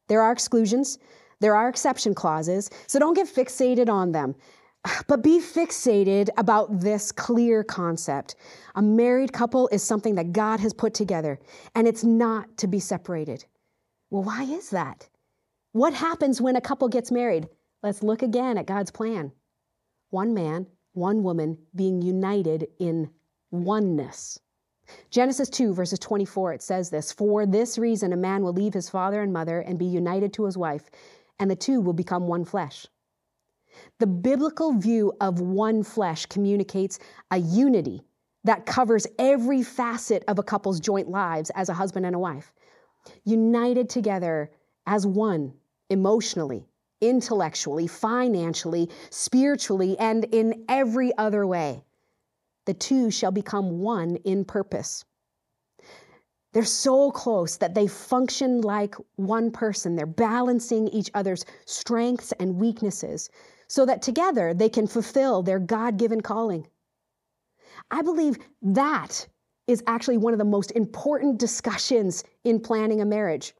There 0.09 0.21
are 0.21 0.33
exclusions, 0.33 0.99
there 1.39 1.55
are 1.55 1.69
exception 1.69 2.13
clauses, 2.13 2.69
so 2.87 2.99
don't 2.99 3.13
get 3.13 3.27
fixated 3.27 3.87
on 3.87 4.11
them. 4.11 4.35
But 5.07 5.23
be 5.23 5.39
fixated 5.39 6.29
about 6.37 6.81
this 6.81 7.11
clear 7.11 7.63
concept. 7.63 8.35
A 8.75 8.81
married 8.81 9.31
couple 9.31 9.69
is 9.69 9.83
something 9.83 10.15
that 10.15 10.33
God 10.33 10.59
has 10.59 10.73
put 10.73 10.93
together, 10.93 11.39
and 11.75 11.87
it's 11.87 12.03
not 12.03 12.57
to 12.57 12.67
be 12.67 12.79
separated. 12.79 13.45
Well, 14.09 14.23
why 14.23 14.43
is 14.43 14.71
that? 14.71 15.07
What 15.71 15.93
happens 15.93 16.41
when 16.41 16.57
a 16.57 16.61
couple 16.61 16.89
gets 16.89 17.11
married? 17.11 17.47
Let's 17.81 18.03
look 18.03 18.23
again 18.23 18.57
at 18.57 18.65
God's 18.65 18.91
plan 18.91 19.31
one 20.09 20.33
man, 20.33 20.67
one 20.93 21.23
woman 21.23 21.57
being 21.75 22.01
united 22.01 22.67
in 22.79 23.09
oneness. 23.51 24.39
Genesis 25.11 25.49
2, 25.49 25.73
verses 25.73 25.99
24, 25.99 26.53
it 26.53 26.61
says 26.61 26.89
this 26.89 27.11
For 27.11 27.45
this 27.45 27.77
reason, 27.77 28.13
a 28.13 28.17
man 28.17 28.43
will 28.43 28.53
leave 28.53 28.73
his 28.73 28.89
father 28.89 29.21
and 29.21 29.31
mother 29.31 29.59
and 29.59 29.77
be 29.77 29.85
united 29.85 30.33
to 30.33 30.45
his 30.45 30.57
wife, 30.57 30.89
and 31.39 31.49
the 31.49 31.55
two 31.55 31.79
will 31.79 31.93
become 31.93 32.27
one 32.27 32.43
flesh. 32.45 32.87
The 33.99 34.07
biblical 34.07 34.73
view 34.73 35.13
of 35.21 35.41
one 35.41 35.83
flesh 35.83 36.25
communicates 36.25 36.99
a 37.31 37.37
unity 37.37 38.01
that 38.43 38.65
covers 38.65 39.05
every 39.17 39.63
facet 39.63 40.23
of 40.27 40.39
a 40.39 40.43
couple's 40.43 40.79
joint 40.79 41.09
lives 41.09 41.51
as 41.51 41.69
a 41.69 41.73
husband 41.73 42.05
and 42.05 42.15
a 42.15 42.19
wife. 42.19 42.51
United 43.25 43.89
together 43.89 44.51
as 44.87 45.05
one 45.05 45.53
emotionally, 45.89 46.65
intellectually, 47.01 47.87
financially, 47.87 48.89
spiritually, 49.09 49.97
and 49.97 50.25
in 50.25 50.65
every 50.67 51.15
other 51.17 51.45
way. 51.45 51.83
The 52.65 52.73
two 52.73 53.09
shall 53.11 53.31
become 53.31 53.79
one 53.79 54.17
in 54.17 54.45
purpose. 54.45 55.05
They're 56.53 56.63
so 56.63 57.11
close 57.11 57.57
that 57.57 57.75
they 57.75 57.87
function 57.87 58.61
like 58.61 58.95
one 59.15 59.51
person. 59.51 59.95
They're 59.95 60.05
balancing 60.05 60.87
each 60.87 61.11
other's 61.13 61.45
strengths 61.65 62.31
and 62.33 62.55
weaknesses 62.55 63.29
so 63.67 63.85
that 63.85 64.01
together 64.01 64.53
they 64.53 64.69
can 64.69 64.87
fulfill 64.87 65.43
their 65.43 65.59
God 65.59 65.97
given 65.97 66.21
calling. 66.21 66.67
I 67.91 68.01
believe 68.01 68.37
that 68.61 69.27
is 69.67 69.83
actually 69.85 70.17
one 70.17 70.33
of 70.33 70.39
the 70.39 70.45
most 70.45 70.71
important 70.71 71.37
discussions 71.37 72.23
in 72.43 72.59
planning 72.59 73.01
a 73.01 73.05
marriage. 73.05 73.53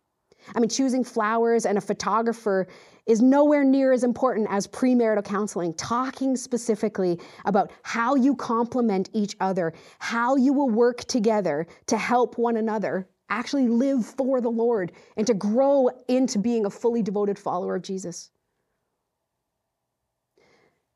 I 0.55 0.59
mean, 0.59 0.69
choosing 0.69 1.03
flowers 1.03 1.65
and 1.65 1.77
a 1.77 1.81
photographer 1.81 2.67
is 3.09 3.23
nowhere 3.23 3.63
near 3.63 3.91
as 3.91 4.03
important 4.03 4.47
as 4.51 4.67
premarital 4.67 5.25
counseling, 5.25 5.73
talking 5.73 6.37
specifically 6.37 7.19
about 7.43 7.71
how 7.81 8.13
you 8.13 8.35
complement 8.35 9.09
each 9.13 9.35
other, 9.39 9.73
how 9.97 10.35
you 10.35 10.53
will 10.53 10.69
work 10.69 10.99
together 11.05 11.65
to 11.87 11.97
help 11.97 12.37
one 12.37 12.55
another 12.55 13.09
actually 13.31 13.67
live 13.67 14.05
for 14.05 14.41
the 14.41 14.49
Lord 14.49 14.91
and 15.17 15.25
to 15.25 15.33
grow 15.33 15.89
into 16.07 16.37
being 16.37 16.67
a 16.67 16.69
fully 16.69 17.01
devoted 17.01 17.39
follower 17.39 17.75
of 17.75 17.81
Jesus. 17.81 18.29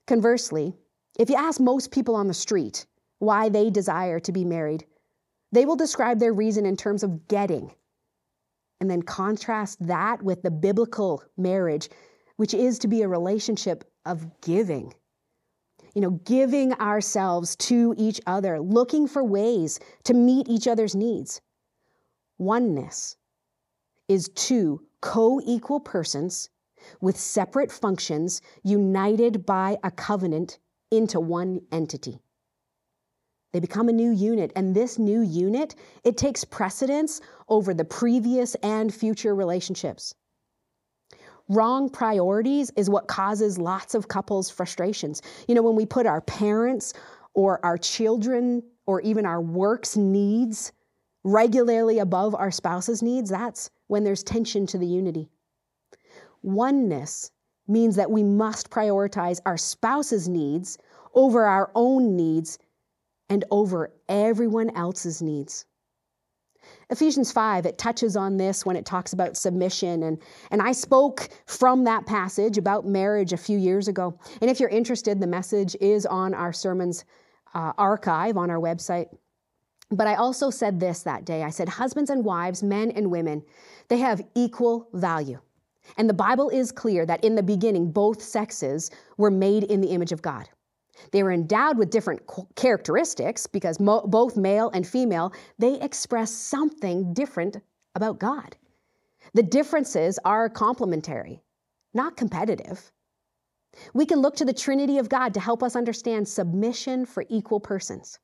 Conversely, 0.06 0.76
if 1.18 1.32
you 1.32 1.36
ask 1.36 1.60
most 1.60 1.92
people 1.92 2.16
on 2.16 2.28
the 2.28 2.34
street 2.34 2.86
why 3.18 3.50
they 3.50 3.72
desire 3.72 4.20
to 4.20 4.32
be 4.32 4.46
married, 4.46 4.86
they 5.52 5.66
will 5.66 5.76
describe 5.76 6.20
their 6.20 6.34
reason 6.34 6.68
in 6.68 6.78
terms 6.78 7.02
of 7.02 7.28
getting 7.28 7.72
and 8.80 8.90
then 8.90 9.02
contrast 9.02 9.86
that 9.88 10.22
with 10.22 10.42
the 10.42 10.52
biblical 10.52 11.24
marriage, 11.38 11.90
which 12.38 12.54
is 12.54 12.80
to 12.80 12.88
be 12.88 13.02
a 13.02 13.08
relationship 13.08 13.84
of 14.06 14.42
giving. 14.42 14.94
You 15.96 16.02
know, 16.02 16.12
giving 16.12 16.74
ourselves 16.74 17.56
to 17.58 17.94
each 17.98 18.20
other, 18.26 18.60
looking 18.60 19.08
for 19.08 19.24
ways 19.24 19.80
to 20.06 20.14
meet 20.14 20.50
each 20.50 20.68
other's 20.68 20.96
needs. 20.96 21.40
Oneness 22.38 23.16
is 24.10 24.30
two 24.30 24.82
co 25.02 25.40
equal 25.46 25.80
persons 25.80 26.50
with 27.00 27.18
separate 27.18 27.72
functions 27.72 28.42
united 28.64 29.46
by 29.46 29.78
a 29.84 29.92
covenant 29.92 30.60
into 30.92 31.20
one 31.20 31.62
entity. 31.72 32.20
They 33.54 33.60
become 33.60 33.88
a 33.88 33.94
new 33.94 34.12
unit, 34.12 34.52
and 34.56 34.74
this 34.74 34.98
new 34.98 35.22
unit, 35.22 35.76
it 36.04 36.18
takes 36.18 36.44
precedence 36.44 37.22
over 37.48 37.74
the 37.74 37.86
previous 37.86 38.56
and 38.56 38.94
future 38.94 39.36
relationships. 39.36 40.16
Wrong 41.50 41.88
priorities 41.88 42.72
is 42.76 42.90
what 42.90 43.08
causes 43.08 43.60
lots 43.60 43.94
of 43.94 44.08
couples 44.08 44.50
frustrations. 44.50 45.22
You 45.48 45.54
know, 45.54 45.62
when 45.62 45.76
we 45.76 45.86
put 45.86 46.08
our 46.08 46.22
parents 46.22 46.94
or 47.36 47.64
our 47.64 47.78
children 47.78 48.64
or 48.88 49.02
even 49.02 49.26
our 49.26 49.42
work's 49.42 49.96
needs 49.96 50.72
regularly 51.24 52.00
above 52.00 52.34
our 52.34 52.50
spouse's 52.52 53.04
needs, 53.04 53.30
that's 53.30 53.70
when 53.88 54.04
there's 54.04 54.24
tension 54.24 54.66
to 54.68 54.80
the 54.80 54.88
unity. 54.88 55.30
Oneness 56.42 57.30
means 57.68 57.96
that 57.98 58.10
we 58.10 58.24
must 58.24 58.70
prioritize 58.70 59.40
our 59.46 59.58
spouse's 59.58 60.28
needs 60.28 60.78
over 61.14 61.46
our 61.46 61.72
own 61.76 62.16
needs 62.16 62.58
and 63.30 63.46
over 63.52 63.92
everyone 64.10 64.70
else's 64.76 65.22
needs. 65.22 65.66
Ephesians 66.90 67.32
5, 67.32 67.66
it 67.66 67.78
touches 67.78 68.16
on 68.16 68.38
this 68.38 68.66
when 68.66 68.76
it 68.76 68.86
talks 68.86 69.14
about 69.14 69.36
submission. 69.36 70.04
And, 70.04 70.22
and 70.52 70.62
I 70.62 70.72
spoke 70.72 71.30
from 71.46 71.84
that 71.84 72.06
passage 72.06 72.58
about 72.58 72.86
marriage 72.86 73.34
a 73.34 73.38
few 73.38 73.58
years 73.58 73.88
ago. 73.88 74.18
And 74.42 74.50
if 74.50 74.60
you're 74.60 74.70
interested, 74.70 75.20
the 75.20 75.28
message 75.28 75.76
is 75.82 76.06
on 76.06 76.34
our 76.34 76.54
sermons 76.54 77.06
uh, 77.54 77.74
archive 77.78 78.38
on 78.38 78.50
our 78.50 78.60
website. 78.60 79.08
But 79.92 80.08
I 80.08 80.16
also 80.16 80.50
said 80.50 80.80
this 80.80 81.04
that 81.04 81.26
day 81.26 81.44
I 81.44 81.50
said, 81.50 81.70
Husbands 81.70 82.10
and 82.10 82.26
wives, 82.26 82.64
men 82.64 82.92
and 82.92 83.12
women, 83.12 83.44
they 83.90 83.98
have 83.98 84.22
equal 84.36 84.88
value. 84.94 85.40
And 85.98 86.10
the 86.10 86.14
Bible 86.14 86.50
is 86.50 86.72
clear 86.72 87.06
that 87.06 87.24
in 87.24 87.36
the 87.36 87.44
beginning, 87.44 87.92
both 87.92 88.22
sexes 88.22 88.90
were 89.18 89.30
made 89.30 89.66
in 89.66 89.82
the 89.82 89.90
image 89.90 90.12
of 90.12 90.22
God. 90.22 90.50
They 91.12 91.24
were 91.24 91.32
endowed 91.32 91.78
with 91.78 91.90
different 91.90 92.22
characteristics 92.56 93.48
because 93.48 93.80
mo- 93.80 94.06
both 94.06 94.38
male 94.38 94.70
and 94.74 94.86
female, 94.86 95.34
they 95.58 95.80
express 95.82 96.32
something 96.32 97.14
different 97.14 97.58
about 97.96 98.20
God. 98.20 98.56
The 99.34 99.44
differences 99.44 100.20
are 100.26 100.50
complementary, 100.50 101.42
not 101.94 102.18
competitive. 102.18 102.92
We 103.94 104.06
can 104.06 104.20
look 104.20 104.36
to 104.36 104.46
the 104.46 104.54
Trinity 104.54 104.98
of 105.00 105.10
God 105.10 105.34
to 105.34 105.40
help 105.40 105.64
us 105.64 105.76
understand 105.76 106.28
submission 106.28 107.06
for 107.06 107.26
equal 107.30 107.60
persons. 107.60 108.20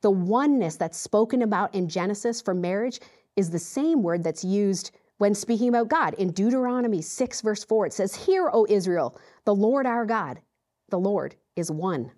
The 0.00 0.10
oneness 0.10 0.76
that's 0.76 0.98
spoken 0.98 1.42
about 1.42 1.74
in 1.74 1.88
Genesis 1.88 2.40
for 2.40 2.54
marriage 2.54 3.00
is 3.36 3.50
the 3.50 3.58
same 3.58 4.02
word 4.02 4.24
that's 4.24 4.44
used 4.44 4.90
when 5.18 5.34
speaking 5.34 5.68
about 5.68 5.88
God. 5.88 6.14
In 6.14 6.32
Deuteronomy 6.32 7.02
6, 7.02 7.40
verse 7.42 7.64
4, 7.64 7.86
it 7.86 7.92
says, 7.92 8.14
Hear, 8.14 8.50
O 8.52 8.66
Israel, 8.68 9.18
the 9.44 9.54
Lord 9.54 9.86
our 9.86 10.06
God, 10.06 10.40
the 10.88 10.98
Lord 10.98 11.36
is 11.58 11.70
one. 11.70 12.12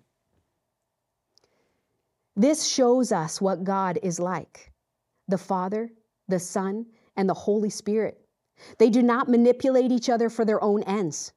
This 2.35 2.65
shows 2.65 3.11
us 3.11 3.41
what 3.41 3.63
God 3.63 3.99
is 4.01 4.19
like 4.19 4.71
the 5.27 5.37
Father, 5.37 5.89
the 6.27 6.39
Son, 6.39 6.85
and 7.15 7.27
the 7.27 7.33
Holy 7.33 7.69
Spirit. 7.69 8.19
They 8.77 8.89
do 8.89 9.01
not 9.01 9.29
manipulate 9.29 9.91
each 9.91 10.09
other 10.09 10.29
for 10.29 10.45
their 10.45 10.63
own 10.63 10.83
ends. 10.83 11.33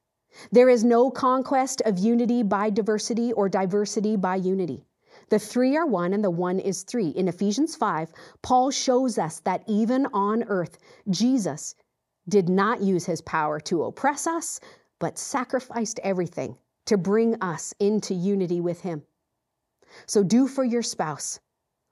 There 0.51 0.69
is 0.69 0.85
no 0.85 1.11
conquest 1.11 1.81
of 1.83 1.99
unity 1.99 2.43
by 2.43 2.71
diversity 2.71 3.33
or 3.33 3.49
diversity 3.49 4.17
by 4.17 4.37
unity. 4.37 4.85
The 5.31 5.39
three 5.39 5.77
are 5.77 5.87
one 5.87 6.13
and 6.13 6.25
the 6.25 6.31
one 6.31 6.59
is 6.59 6.83
three. 6.83 7.09
In 7.09 7.29
Ephesians 7.29 7.77
5, 7.77 8.13
Paul 8.43 8.71
shows 8.71 9.17
us 9.17 9.41
that 9.41 9.63
even 9.67 10.07
on 10.07 10.43
earth, 10.45 10.79
Jesus 11.09 11.77
did 12.29 12.49
not 12.49 12.81
use 12.81 13.07
his 13.07 13.21
power 13.21 13.61
to 13.61 13.85
oppress 13.85 14.27
us, 14.27 14.61
but 14.99 15.19
sacrificed 15.19 16.01
everything 16.03 16.57
to 16.87 16.97
bring 16.97 17.35
us 17.41 17.75
into 17.81 18.15
unity 18.15 18.61
with 18.61 18.81
Him. 18.81 19.03
So 20.07 20.23
do 20.23 20.49
for 20.49 20.65
your 20.65 20.83
spouse 20.83 21.41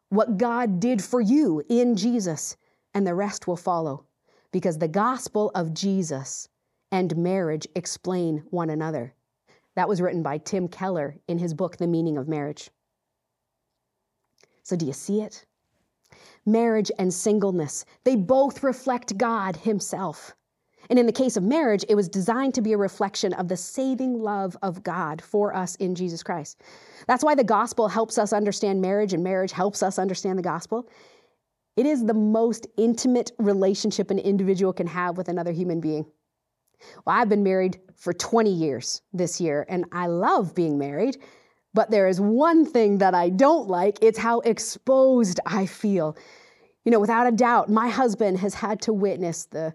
what 0.08 0.36
God 0.36 0.78
did 0.78 1.02
for 1.02 1.22
you 1.22 1.64
in 1.70 1.96
Jesus, 1.96 2.58
and 2.92 3.06
the 3.06 3.14
rest 3.14 3.46
will 3.46 3.56
follow, 3.56 4.04
because 4.50 4.76
the 4.76 4.86
gospel 4.86 5.50
of 5.54 5.72
Jesus 5.72 6.50
and 6.90 7.16
marriage 7.16 7.66
explain 7.74 8.44
one 8.50 8.68
another. 8.68 9.14
That 9.74 9.88
was 9.88 10.02
written 10.02 10.22
by 10.22 10.36
Tim 10.36 10.68
Keller 10.68 11.16
in 11.28 11.38
his 11.38 11.54
book, 11.54 11.78
The 11.78 11.86
Meaning 11.86 12.18
of 12.18 12.28
Marriage. 12.28 12.70
So, 14.62 14.76
do 14.76 14.84
you 14.84 14.92
see 14.92 15.22
it? 15.22 15.46
Marriage 16.44 16.90
and 16.98 17.12
singleness, 17.12 17.86
they 18.04 18.16
both 18.16 18.62
reflect 18.62 19.16
God 19.16 19.56
Himself. 19.56 20.36
And 20.90 20.98
in 20.98 21.06
the 21.06 21.12
case 21.12 21.36
of 21.36 21.42
marriage, 21.42 21.84
it 21.88 21.94
was 21.94 22.08
designed 22.08 22.54
to 22.54 22.62
be 22.62 22.72
a 22.72 22.76
reflection 22.76 23.32
of 23.34 23.48
the 23.48 23.56
saving 23.56 24.20
love 24.20 24.56
of 24.62 24.82
God 24.82 25.22
for 25.22 25.54
us 25.54 25.76
in 25.76 25.94
Jesus 25.94 26.22
Christ. 26.22 26.60
That's 27.06 27.24
why 27.24 27.34
the 27.34 27.44
gospel 27.44 27.88
helps 27.88 28.18
us 28.18 28.32
understand 28.32 28.80
marriage, 28.80 29.12
and 29.12 29.22
marriage 29.22 29.52
helps 29.52 29.82
us 29.82 29.98
understand 29.98 30.38
the 30.38 30.42
gospel. 30.42 30.88
It 31.76 31.86
is 31.86 32.04
the 32.04 32.14
most 32.14 32.66
intimate 32.76 33.32
relationship 33.38 34.10
an 34.10 34.18
individual 34.18 34.72
can 34.72 34.86
have 34.86 35.16
with 35.16 35.28
another 35.28 35.52
human 35.52 35.80
being. 35.80 36.04
Well, 37.04 37.16
I've 37.16 37.28
been 37.28 37.42
married 37.42 37.80
for 37.94 38.12
20 38.12 38.52
years 38.52 39.02
this 39.12 39.40
year, 39.40 39.64
and 39.68 39.86
I 39.92 40.06
love 40.06 40.54
being 40.54 40.78
married. 40.78 41.16
But 41.74 41.90
there 41.90 42.08
is 42.08 42.20
one 42.20 42.66
thing 42.66 42.98
that 42.98 43.14
I 43.14 43.30
don't 43.30 43.68
like 43.68 43.98
it's 44.02 44.18
how 44.18 44.40
exposed 44.40 45.40
I 45.46 45.66
feel. 45.66 46.16
You 46.84 46.92
know, 46.92 47.00
without 47.00 47.26
a 47.26 47.32
doubt, 47.32 47.70
my 47.70 47.88
husband 47.88 48.38
has 48.38 48.54
had 48.54 48.82
to 48.82 48.92
witness 48.92 49.46
the 49.46 49.72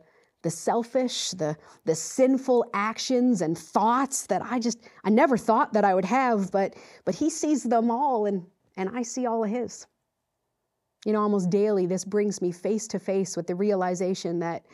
the 0.48 0.52
selfish, 0.52 1.32
the, 1.32 1.58
the 1.84 1.94
sinful 1.94 2.64
actions 2.74 3.42
and 3.42 3.58
thoughts 3.58 4.26
that 4.28 4.42
I 4.42 4.60
just, 4.60 4.80
I 5.04 5.10
never 5.10 5.38
thought 5.38 5.74
that 5.74 5.84
I 5.84 5.94
would 5.94 6.06
have, 6.06 6.52
but, 6.52 6.74
but 7.04 7.14
he 7.14 7.30
sees 7.30 7.64
them 7.64 7.92
all 7.92 8.28
and, 8.28 8.46
and 8.78 8.90
I 8.96 9.02
see 9.02 9.26
all 9.26 9.44
of 9.44 9.50
his. 9.50 9.88
You 11.06 11.12
know, 11.12 11.20
almost 11.20 11.50
daily, 11.50 11.86
this 11.86 12.06
brings 12.06 12.42
me 12.42 12.54
face 12.54 12.88
to 12.88 12.98
face 12.98 13.36
with 13.36 13.46
the 13.46 13.56
realization 13.56 14.40
that 14.40 14.66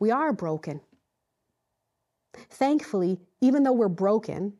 we 0.00 0.10
are 0.10 0.32
broken. 0.32 0.80
Thankfully, 2.50 3.20
even 3.40 3.62
though 3.62 3.74
we're 3.74 3.88
broken, 3.88 4.54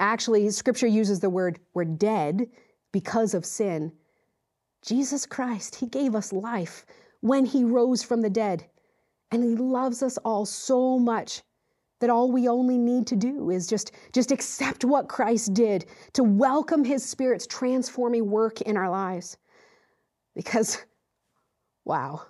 actually, 0.00 0.48
scripture 0.48 0.86
uses 0.86 1.20
the 1.20 1.28
word 1.28 1.58
we're 1.74 1.84
dead 1.84 2.48
because 2.92 3.34
of 3.34 3.44
sin. 3.44 3.92
Jesus 4.80 5.26
Christ, 5.26 5.74
He 5.74 5.86
gave 5.86 6.14
us 6.14 6.32
life 6.32 6.86
when 7.20 7.44
He 7.44 7.62
rose 7.62 8.02
from 8.02 8.22
the 8.22 8.30
dead. 8.30 8.64
And 9.32 9.42
he 9.42 9.56
loves 9.56 10.02
us 10.02 10.18
all 10.18 10.44
so 10.44 10.98
much 10.98 11.42
that 12.00 12.10
all 12.10 12.30
we 12.30 12.48
only 12.48 12.76
need 12.76 13.06
to 13.06 13.16
do 13.16 13.50
is 13.50 13.66
just, 13.66 13.92
just 14.12 14.30
accept 14.30 14.84
what 14.84 15.08
Christ 15.08 15.54
did, 15.54 15.86
to 16.12 16.22
welcome 16.22 16.84
his 16.84 17.04
Spirit's 17.04 17.46
transforming 17.46 18.28
work 18.30 18.60
in 18.60 18.76
our 18.76 18.90
lives. 18.90 19.38
Because, 20.34 20.84
wow, 21.84 22.22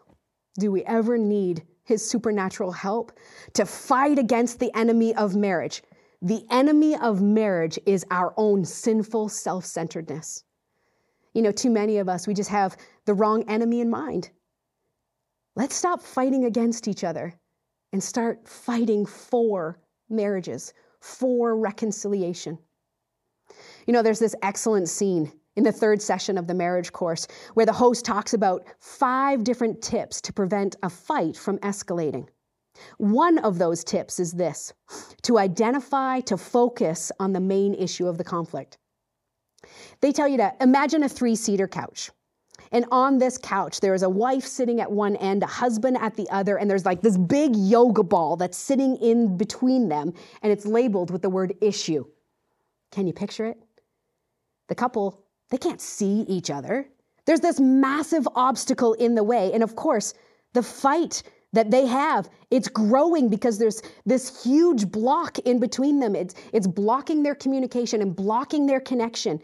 do 0.59 0.71
we 0.71 0.85
ever 0.85 1.19
need 1.19 1.65
his 1.85 2.09
supernatural 2.09 2.71
help 2.71 3.13
to 3.55 3.65
fight 3.65 4.19
against 4.19 4.61
the 4.61 4.71
enemy 4.77 5.15
of 5.17 5.35
marriage? 5.35 5.83
The 6.21 6.45
enemy 6.51 6.97
of 6.97 7.21
marriage 7.21 7.79
is 7.85 8.05
our 8.11 8.33
own 8.37 8.65
sinful 8.65 9.31
self 9.31 9.65
centeredness. 9.65 10.45
You 11.35 11.43
know, 11.43 11.51
too 11.51 11.71
many 11.71 11.99
of 11.99 12.09
us, 12.09 12.29
we 12.29 12.35
just 12.35 12.51
have 12.51 12.77
the 13.07 13.15
wrong 13.15 13.43
enemy 13.49 13.81
in 13.81 13.91
mind. 13.91 14.31
Let's 15.55 15.77
stop 15.77 16.01
fighting 16.01 16.45
against 16.45 16.89
each 16.89 17.05
other 17.05 17.35
and 17.93 18.03
start 18.03 18.49
fighting 18.49 19.05
for 19.05 19.79
marriages, 20.09 20.73
for 21.01 21.57
reconciliation. 21.57 22.59
You 23.87 23.93
know, 23.93 24.03
there's 24.03 24.19
this 24.19 24.35
excellent 24.43 24.89
scene 24.89 25.31
in 25.57 25.65
the 25.65 25.73
third 25.73 26.01
session 26.01 26.39
of 26.39 26.47
the 26.47 26.55
marriage 26.55 26.93
course 26.93 27.27
where 27.53 27.67
the 27.67 27.73
host 27.73 28.05
talks 28.05 28.33
about 28.33 28.65
five 28.79 29.45
different 29.45 29.83
tips 29.83 30.21
to 30.23 30.33
prevent 30.33 30.77
a 30.83 30.89
fight 30.89 31.37
from 31.37 31.59
escalating. 31.59 32.29
One 32.97 33.39
of 33.39 33.59
those 33.59 33.85
tips 33.85 34.19
is 34.19 34.33
this 34.33 34.73
to 35.23 35.39
identify, 35.39 36.21
to 36.21 36.39
focus 36.39 37.13
on 37.21 37.35
the 37.35 37.41
main 37.41 37.75
issue 37.75 38.07
of 38.07 38.17
the 38.17 38.25
conflict. 38.25 38.79
They 40.01 40.13
tell 40.13 40.29
you 40.29 40.39
to 40.39 40.55
imagine 40.61 41.03
a 41.03 41.09
three 41.09 41.37
seater 41.37 41.69
couch. 41.69 42.11
And 42.73 42.87
on 42.91 43.19
this 43.19 43.39
couch, 43.39 43.81
there 43.81 43.95
is 43.95 44.03
a 44.03 44.09
wife 44.09 44.45
sitting 44.45 44.81
at 44.81 44.91
one 44.91 45.15
end, 45.17 45.43
a 45.43 45.47
husband 45.47 45.99
at 45.99 46.17
the 46.17 46.29
other, 46.31 46.57
and 46.57 46.69
there's 46.69 46.87
like 46.87 47.03
this 47.03 47.19
big 47.19 47.55
yoga 47.55 48.03
ball 48.03 48.37
that's 48.37 48.59
sitting 48.59 48.97
in 48.97 49.37
between 49.37 49.89
them, 49.89 50.13
and 50.43 50.51
it's 50.51 50.67
labeled 50.67 51.11
with 51.11 51.23
the 51.23 51.31
word 51.31 51.55
issue. 51.61 52.05
Can 52.91 53.07
you 53.07 53.13
picture 53.13 53.47
it? 53.47 53.59
The 54.69 54.75
couple, 54.75 55.23
they 55.51 55.59
can't 55.59 55.81
see 55.81 56.23
each 56.23 56.51
other. 56.51 56.89
There's 57.27 57.41
this 57.41 57.61
massive 57.61 58.27
obstacle 58.35 58.95
in 58.95 59.15
the 59.15 59.23
way. 59.23 59.53
And 59.53 59.63
of 59.63 59.77
course, 59.77 60.15
the 60.55 60.63
fight 60.63 61.23
that 61.53 61.71
they 61.71 61.87
have, 61.87 62.31
it's 62.51 62.69
growing 62.69 63.29
because 63.29 63.59
there's 63.59 63.83
this 64.07 64.43
huge 64.43 64.91
block 64.91 65.39
in 65.41 65.61
between 65.61 66.01
them. 66.01 66.17
It's, 66.17 66.35
it's 66.53 66.67
blocking 66.67 67.23
their 67.23 67.35
communication 67.35 68.01
and 68.01 68.17
blocking 68.17 68.67
their 68.67 68.81
connection. 68.81 69.41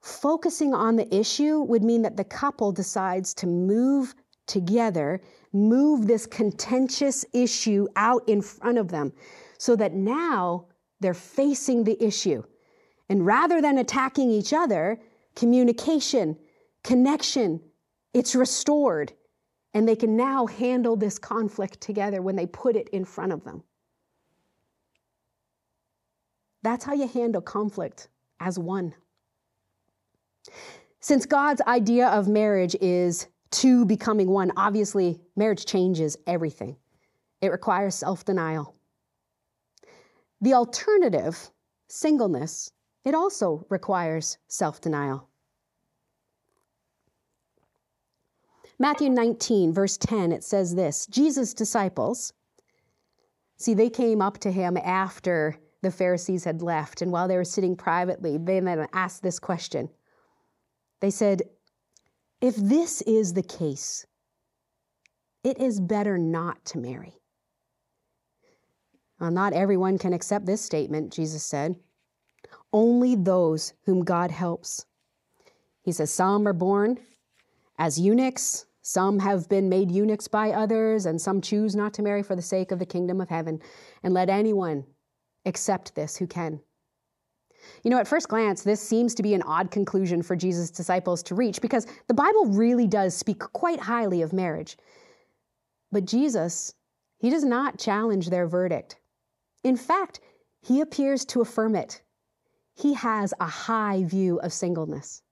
Focusing 0.00 0.74
on 0.74 0.96
the 0.96 1.12
issue 1.14 1.60
would 1.62 1.82
mean 1.82 2.02
that 2.02 2.16
the 2.16 2.24
couple 2.24 2.72
decides 2.72 3.34
to 3.34 3.46
move 3.46 4.14
together, 4.46 5.20
move 5.52 6.06
this 6.06 6.26
contentious 6.26 7.24
issue 7.32 7.86
out 7.96 8.26
in 8.28 8.40
front 8.40 8.78
of 8.78 8.88
them 8.88 9.12
so 9.58 9.76
that 9.76 9.92
now 9.92 10.66
they're 11.00 11.14
facing 11.14 11.84
the 11.84 12.02
issue. 12.02 12.42
And 13.08 13.24
rather 13.24 13.60
than 13.60 13.78
attacking 13.78 14.30
each 14.30 14.52
other, 14.52 15.00
communication, 15.34 16.36
connection, 16.82 17.60
it's 18.14 18.34
restored. 18.34 19.12
And 19.74 19.86
they 19.86 19.96
can 19.96 20.16
now 20.16 20.46
handle 20.46 20.96
this 20.96 21.18
conflict 21.18 21.80
together 21.80 22.22
when 22.22 22.36
they 22.36 22.46
put 22.46 22.76
it 22.76 22.88
in 22.88 23.04
front 23.04 23.32
of 23.32 23.44
them. 23.44 23.62
That's 26.62 26.84
how 26.84 26.94
you 26.94 27.06
handle 27.06 27.42
conflict 27.42 28.08
as 28.40 28.58
one. 28.58 28.94
Since 31.00 31.26
God's 31.26 31.60
idea 31.62 32.08
of 32.08 32.28
marriage 32.28 32.76
is 32.80 33.28
two 33.50 33.84
becoming 33.84 34.28
one, 34.30 34.52
obviously, 34.56 35.20
marriage 35.36 35.64
changes 35.64 36.16
everything. 36.26 36.76
It 37.40 37.52
requires 37.52 37.94
self 37.94 38.24
denial. 38.24 38.74
The 40.40 40.54
alternative, 40.54 41.50
singleness, 41.88 42.70
it 43.04 43.14
also 43.14 43.64
requires 43.68 44.38
self 44.48 44.80
denial. 44.80 45.28
Matthew 48.80 49.10
19, 49.10 49.72
verse 49.72 49.96
10, 49.96 50.30
it 50.30 50.44
says 50.44 50.74
this 50.74 51.06
Jesus' 51.06 51.54
disciples, 51.54 52.32
see, 53.56 53.74
they 53.74 53.90
came 53.90 54.22
up 54.22 54.38
to 54.38 54.52
him 54.52 54.76
after 54.76 55.58
the 55.82 55.90
Pharisees 55.90 56.44
had 56.44 56.62
left, 56.62 57.02
and 57.02 57.10
while 57.10 57.28
they 57.28 57.36
were 57.36 57.44
sitting 57.44 57.76
privately, 57.76 58.36
they 58.36 58.60
then 58.60 58.86
asked 58.92 59.22
this 59.22 59.38
question. 59.38 59.88
They 61.00 61.10
said, 61.10 61.42
If 62.40 62.56
this 62.56 63.02
is 63.02 63.34
the 63.34 63.42
case, 63.42 64.06
it 65.44 65.58
is 65.58 65.80
better 65.80 66.18
not 66.18 66.64
to 66.66 66.78
marry. 66.78 67.14
Well, 69.20 69.30
not 69.30 69.52
everyone 69.52 69.98
can 69.98 70.12
accept 70.12 70.46
this 70.46 70.60
statement, 70.60 71.12
Jesus 71.12 71.42
said. 71.42 71.76
Only 72.72 73.14
those 73.14 73.72
whom 73.84 74.04
God 74.04 74.30
helps. 74.30 74.86
He 75.82 75.92
says, 75.92 76.10
Some 76.10 76.46
are 76.46 76.52
born 76.52 76.98
as 77.78 77.98
eunuchs, 77.98 78.66
some 78.82 79.18
have 79.20 79.48
been 79.48 79.68
made 79.68 79.90
eunuchs 79.90 80.28
by 80.28 80.50
others, 80.50 81.06
and 81.06 81.20
some 81.20 81.40
choose 81.40 81.76
not 81.76 81.94
to 81.94 82.02
marry 82.02 82.22
for 82.22 82.34
the 82.34 82.42
sake 82.42 82.72
of 82.72 82.78
the 82.78 82.86
kingdom 82.86 83.20
of 83.20 83.28
heaven. 83.28 83.60
And 84.02 84.14
let 84.14 84.28
anyone 84.28 84.84
accept 85.44 85.94
this 85.94 86.16
who 86.16 86.26
can. 86.26 86.60
You 87.82 87.90
know, 87.90 87.98
at 87.98 88.08
first 88.08 88.28
glance, 88.28 88.62
this 88.62 88.80
seems 88.80 89.14
to 89.14 89.22
be 89.22 89.34
an 89.34 89.42
odd 89.42 89.70
conclusion 89.70 90.22
for 90.22 90.36
Jesus' 90.36 90.70
disciples 90.70 91.22
to 91.24 91.34
reach 91.34 91.60
because 91.60 91.86
the 92.06 92.14
Bible 92.14 92.46
really 92.46 92.86
does 92.86 93.14
speak 93.14 93.38
quite 93.38 93.80
highly 93.80 94.22
of 94.22 94.32
marriage. 94.32 94.76
But 95.90 96.04
Jesus, 96.04 96.74
he 97.18 97.30
does 97.30 97.44
not 97.44 97.78
challenge 97.78 98.30
their 98.30 98.46
verdict. 98.46 98.96
In 99.64 99.76
fact, 99.76 100.20
he 100.60 100.80
appears 100.80 101.24
to 101.26 101.40
affirm 101.40 101.74
it. 101.74 102.02
He 102.74 102.94
has 102.94 103.34
a 103.40 103.46
high 103.46 104.04
view 104.04 104.38
of 104.40 104.52
singleness. 104.52 105.22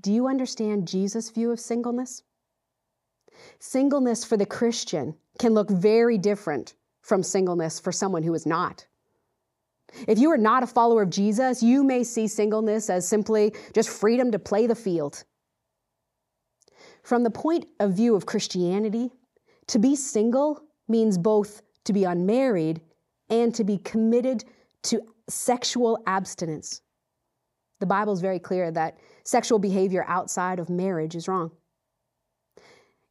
Do 0.00 0.12
you 0.12 0.26
understand 0.26 0.88
Jesus' 0.88 1.30
view 1.30 1.50
of 1.50 1.60
singleness? 1.60 2.22
Singleness 3.58 4.24
for 4.24 4.36
the 4.36 4.46
Christian 4.46 5.14
can 5.38 5.54
look 5.54 5.70
very 5.70 6.18
different 6.18 6.74
from 7.02 7.22
singleness 7.22 7.80
for 7.80 7.92
someone 7.92 8.22
who 8.22 8.34
is 8.34 8.46
not. 8.46 8.86
If 10.08 10.18
you 10.18 10.30
are 10.30 10.38
not 10.38 10.62
a 10.62 10.66
follower 10.66 11.02
of 11.02 11.10
Jesus, 11.10 11.62
you 11.62 11.84
may 11.84 12.04
see 12.04 12.26
singleness 12.26 12.90
as 12.90 13.06
simply 13.06 13.54
just 13.74 13.88
freedom 13.88 14.32
to 14.32 14.38
play 14.38 14.66
the 14.66 14.74
field. 14.74 15.24
From 17.02 17.22
the 17.22 17.30
point 17.30 17.66
of 17.80 17.92
view 17.92 18.14
of 18.14 18.26
Christianity, 18.26 19.10
to 19.68 19.78
be 19.78 19.96
single 19.96 20.62
means 20.88 21.18
both 21.18 21.62
to 21.84 21.92
be 21.92 22.04
unmarried 22.04 22.80
and 23.30 23.54
to 23.54 23.64
be 23.64 23.78
committed 23.78 24.44
to 24.84 25.02
sexual 25.28 25.98
abstinence. 26.06 26.82
The 27.80 27.86
Bible 27.86 28.12
is 28.12 28.20
very 28.20 28.38
clear 28.38 28.70
that 28.70 28.98
sexual 29.24 29.58
behavior 29.58 30.04
outside 30.08 30.58
of 30.58 30.70
marriage 30.70 31.14
is 31.14 31.28
wrong. 31.28 31.50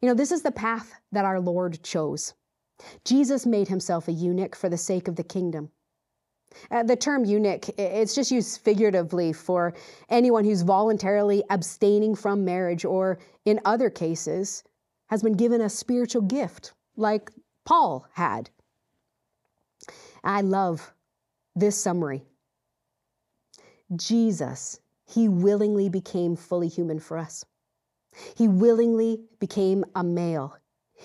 You 0.02 0.10
know, 0.10 0.16
this 0.16 0.32
is 0.32 0.42
the 0.42 0.52
path 0.52 0.92
that 1.12 1.26
our 1.26 1.40
Lord 1.40 1.82
chose. 1.84 2.34
Jesus 3.06 3.46
made 3.46 3.68
himself 3.68 4.08
a 4.08 4.12
eunuch 4.12 4.56
for 4.56 4.70
the 4.70 4.78
sake 4.78 5.08
of 5.08 5.16
the 5.16 5.24
kingdom. 5.24 5.70
Uh, 6.72 6.84
the 6.84 6.96
term 6.96 7.26
eunuch, 7.26 7.68
it's 7.78 8.16
just 8.16 8.32
used 8.32 8.62
figuratively 8.62 9.34
for 9.34 9.74
anyone 10.10 10.46
who's 10.46 10.62
voluntarily 10.62 11.44
abstaining 11.50 12.16
from 12.16 12.46
marriage 12.46 12.86
or, 12.86 13.20
in 13.46 13.60
other 13.66 13.90
cases, 13.90 14.64
has 15.08 15.22
been 15.22 15.34
given 15.34 15.62
a 15.62 15.70
spiritual 15.70 16.22
gift, 16.22 16.74
like 16.96 17.32
Paul 17.66 18.06
had. 18.14 18.50
I 20.24 20.42
love 20.42 20.94
this 21.56 21.78
summary. 21.78 22.24
Jesus 23.96 24.80
he 25.14 25.28
willingly 25.28 25.90
became 25.90 26.36
fully 26.36 26.68
human 26.68 27.00
for 27.00 27.18
us. 27.18 27.46
He 28.36 28.48
willingly 28.48 29.22
became 29.40 29.86
a 29.96 30.04
male. 30.04 30.58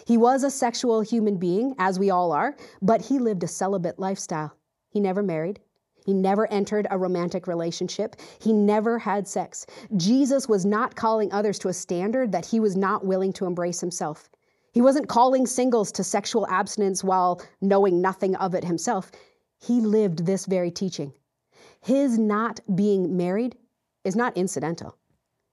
He 0.07 0.17
was 0.17 0.45
a 0.45 0.51
sexual 0.51 1.01
human 1.01 1.37
being, 1.37 1.75
as 1.79 1.99
we 1.99 2.11
all 2.11 2.33
are, 2.33 2.57
but 2.81 3.03
he 3.03 3.19
lived 3.19 3.43
a 3.43 3.49
celibate 3.49 3.99
lifestyle. 3.99 4.57
He 4.99 5.03
never 5.03 5.23
married. 5.23 5.61
He 6.05 6.13
never 6.13 6.51
entered 6.51 6.89
a 6.91 6.99
romantic 6.99 7.47
relationship. 7.47 8.17
He 8.41 8.53
never 8.53 8.99
had 8.99 9.29
sex. 9.29 9.65
Jesus 9.97 10.49
was 10.49 10.67
not 10.67 10.97
calling 10.97 11.33
others 11.33 11.57
to 11.61 11.69
a 11.69 11.73
standard 11.73 12.33
that 12.33 12.47
he 12.47 12.59
was 12.59 12.77
not 12.77 13.07
willing 13.07 13.33
to 13.35 13.47
embrace 13.47 13.81
himself. 13.81 14.29
He 14.73 14.81
wasn't 14.81 15.09
calling 15.09 15.47
singles 15.47 15.93
to 15.93 16.03
sexual 16.03 16.49
abstinence 16.49 17.05
while 17.05 17.41
knowing 17.61 18.01
nothing 18.01 18.35
of 18.35 18.57
it 18.57 18.65
himself. 18.65 19.13
He 19.61 19.81
lived 19.81 20.27
this 20.27 20.47
very 20.47 20.73
teaching. 20.73 21.13
His 21.81 22.19
not 22.19 22.59
being 22.75 23.17
married 23.17 23.57
is 24.03 24.17
not 24.17 24.37
incidental. 24.37 24.97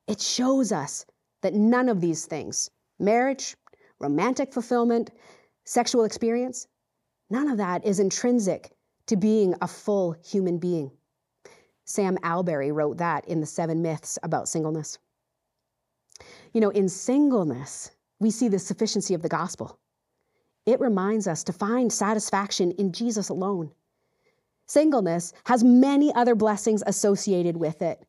It 0.07 0.21
shows 0.21 0.71
us 0.71 1.05
that 1.43 1.53
none 1.53 1.87
of 1.87 2.01
these 2.01 2.25
things 2.25 2.71
marriage, 2.97 3.55
romantic 3.99 4.51
fulfillment, 4.51 5.11
sexual 5.65 6.03
experience 6.03 6.67
none 7.29 7.47
of 7.47 7.57
that 7.57 7.85
is 7.85 7.99
intrinsic 7.99 8.74
to 9.07 9.15
being 9.15 9.55
a 9.61 9.67
full 9.67 10.15
human 10.23 10.57
being. 10.57 10.91
Sam 11.85 12.17
Allberry 12.23 12.71
wrote 12.71 12.97
that 12.97 13.25
in 13.27 13.39
The 13.39 13.45
Seven 13.45 13.81
Myths 13.81 14.17
about 14.23 14.47
singleness. 14.47 14.97
You 16.53 16.61
know, 16.61 16.69
in 16.69 16.89
singleness, 16.89 17.91
we 18.19 18.31
see 18.31 18.47
the 18.47 18.59
sufficiency 18.59 19.13
of 19.13 19.21
the 19.21 19.29
gospel. 19.29 19.79
It 20.65 20.79
reminds 20.79 21.27
us 21.27 21.43
to 21.43 21.53
find 21.53 21.93
satisfaction 21.93 22.71
in 22.71 22.91
Jesus 22.91 23.29
alone. 23.29 23.71
Singleness 24.65 25.33
has 25.45 25.63
many 25.63 26.13
other 26.15 26.33
blessings 26.33 26.81
associated 26.87 27.57
with 27.57 27.81
it 27.81 28.03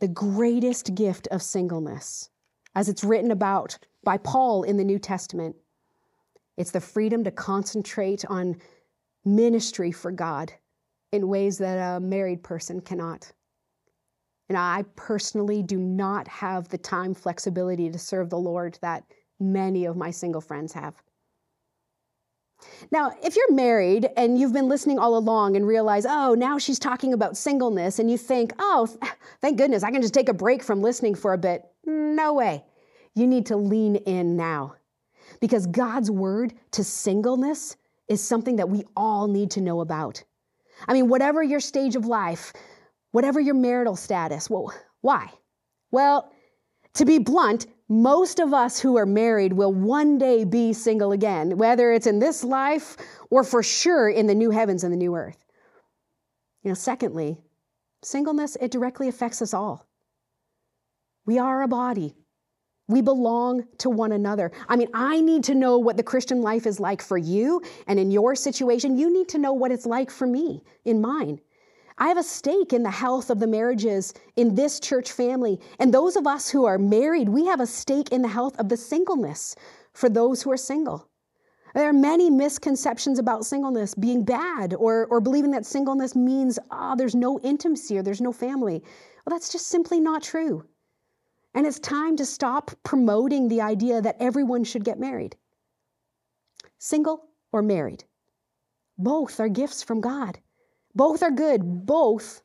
the 0.00 0.08
greatest 0.08 0.94
gift 0.94 1.28
of 1.28 1.40
singleness, 1.40 2.28
as 2.74 2.88
it's 2.88 3.04
written 3.04 3.30
about 3.30 3.78
by 4.02 4.18
Paul 4.18 4.64
in 4.64 4.76
the 4.76 4.84
New 4.84 4.98
Testament. 4.98 5.56
It's 6.56 6.72
the 6.72 6.80
freedom 6.80 7.24
to 7.24 7.30
concentrate 7.30 8.24
on 8.28 8.56
ministry 9.24 9.92
for 9.92 10.10
God 10.10 10.52
in 11.12 11.28
ways 11.28 11.58
that 11.58 11.96
a 11.96 12.00
married 12.00 12.42
person 12.42 12.80
cannot. 12.80 13.32
And 14.48 14.58
I 14.58 14.84
personally 14.96 15.62
do 15.62 15.78
not 15.78 16.28
have 16.28 16.68
the 16.68 16.78
time 16.78 17.14
flexibility 17.14 17.90
to 17.90 17.98
serve 17.98 18.30
the 18.30 18.38
Lord 18.38 18.78
that 18.82 19.04
many 19.40 19.84
of 19.86 19.96
my 19.96 20.10
single 20.10 20.40
friends 20.40 20.72
have. 20.72 20.94
Now, 22.90 23.12
if 23.22 23.36
you're 23.36 23.52
married 23.52 24.08
and 24.16 24.38
you've 24.38 24.52
been 24.52 24.68
listening 24.68 24.98
all 24.98 25.16
along 25.16 25.56
and 25.56 25.66
realize, 25.66 26.06
oh, 26.06 26.34
now 26.34 26.58
she's 26.58 26.78
talking 26.78 27.12
about 27.12 27.36
singleness, 27.36 27.98
and 27.98 28.10
you 28.10 28.18
think, 28.18 28.52
oh, 28.58 28.88
thank 29.40 29.58
goodness, 29.58 29.82
I 29.82 29.90
can 29.90 30.02
just 30.02 30.14
take 30.14 30.28
a 30.28 30.34
break 30.34 30.62
from 30.62 30.82
listening 30.82 31.14
for 31.14 31.32
a 31.32 31.38
bit. 31.38 31.64
No 31.84 32.34
way. 32.34 32.64
You 33.14 33.26
need 33.26 33.46
to 33.46 33.56
lean 33.56 33.96
in 33.96 34.36
now 34.36 34.74
because 35.40 35.66
God's 35.66 36.10
word 36.10 36.54
to 36.72 36.82
singleness 36.82 37.76
is 38.08 38.22
something 38.22 38.56
that 38.56 38.68
we 38.68 38.84
all 38.96 39.26
need 39.28 39.50
to 39.52 39.60
know 39.60 39.80
about. 39.80 40.22
I 40.86 40.92
mean, 40.92 41.08
whatever 41.08 41.42
your 41.42 41.60
stage 41.60 41.96
of 41.96 42.06
life, 42.06 42.52
whatever 43.12 43.40
your 43.40 43.54
marital 43.54 43.96
status, 43.96 44.50
well, 44.50 44.72
why? 45.00 45.30
Well, 45.90 46.32
to 46.94 47.04
be 47.04 47.18
blunt, 47.18 47.66
most 47.88 48.40
of 48.40 48.54
us 48.54 48.80
who 48.80 48.96
are 48.96 49.06
married 49.06 49.52
will 49.52 49.72
one 49.72 50.18
day 50.18 50.44
be 50.44 50.72
single 50.72 51.12
again, 51.12 51.56
whether 51.58 51.92
it's 51.92 52.06
in 52.06 52.18
this 52.18 52.42
life 52.42 52.96
or 53.30 53.44
for 53.44 53.62
sure 53.62 54.08
in 54.08 54.26
the 54.26 54.34
new 54.34 54.50
heavens 54.50 54.84
and 54.84 54.92
the 54.92 54.96
new 54.96 55.14
earth. 55.14 55.44
You 56.62 56.70
know, 56.70 56.74
secondly, 56.74 57.38
singleness, 58.02 58.56
it 58.60 58.70
directly 58.70 59.08
affects 59.08 59.42
us 59.42 59.52
all. 59.52 59.86
We 61.26 61.38
are 61.38 61.62
a 61.62 61.68
body. 61.68 62.16
We 62.86 63.00
belong 63.00 63.64
to 63.78 63.88
one 63.88 64.12
another. 64.12 64.52
I 64.68 64.76
mean, 64.76 64.88
I 64.92 65.20
need 65.20 65.44
to 65.44 65.54
know 65.54 65.78
what 65.78 65.96
the 65.96 66.02
Christian 66.02 66.42
life 66.42 66.66
is 66.66 66.78
like 66.78 67.00
for 67.00 67.16
you, 67.16 67.62
and 67.86 67.98
in 67.98 68.10
your 68.10 68.34
situation, 68.34 68.98
you 68.98 69.10
need 69.12 69.28
to 69.28 69.38
know 69.38 69.54
what 69.54 69.72
it's 69.72 69.86
like 69.86 70.10
for 70.10 70.26
me 70.26 70.62
in 70.84 71.00
mine. 71.00 71.40
I 71.96 72.08
have 72.08 72.18
a 72.18 72.24
stake 72.24 72.72
in 72.72 72.82
the 72.82 72.90
health 72.90 73.30
of 73.30 73.38
the 73.38 73.46
marriages 73.46 74.12
in 74.36 74.54
this 74.54 74.80
church 74.80 75.12
family. 75.12 75.60
And 75.78 75.94
those 75.94 76.16
of 76.16 76.26
us 76.26 76.50
who 76.50 76.64
are 76.64 76.76
married, 76.76 77.28
we 77.28 77.46
have 77.46 77.60
a 77.60 77.66
stake 77.66 78.10
in 78.10 78.20
the 78.20 78.28
health 78.28 78.58
of 78.58 78.68
the 78.68 78.76
singleness 78.76 79.54
for 79.92 80.08
those 80.08 80.42
who 80.42 80.50
are 80.50 80.56
single. 80.56 81.08
There 81.74 81.88
are 81.88 81.92
many 81.92 82.30
misconceptions 82.30 83.18
about 83.18 83.46
singleness 83.46 83.94
being 83.94 84.24
bad 84.24 84.74
or, 84.74 85.06
or 85.06 85.20
believing 85.20 85.52
that 85.52 85.66
singleness 85.66 86.14
means, 86.14 86.58
oh, 86.70 86.94
there's 86.96 87.14
no 87.14 87.38
intimacy 87.40 87.96
or 87.96 88.02
there's 88.02 88.20
no 88.20 88.32
family. 88.32 88.82
Well, 89.24 89.36
that's 89.36 89.50
just 89.50 89.68
simply 89.68 90.00
not 90.00 90.22
true. 90.22 90.64
And 91.54 91.66
it's 91.66 91.78
time 91.78 92.16
to 92.16 92.26
stop 92.26 92.72
promoting 92.82 93.48
the 93.48 93.60
idea 93.60 94.00
that 94.02 94.16
everyone 94.18 94.64
should 94.64 94.84
get 94.84 94.98
married. 94.98 95.36
Single 96.78 97.28
or 97.52 97.62
married, 97.62 98.04
both 98.98 99.38
are 99.40 99.48
gifts 99.48 99.82
from 99.82 100.00
God. 100.00 100.38
Both 100.94 101.22
are 101.22 101.30
good, 101.30 101.86
both 101.86 102.42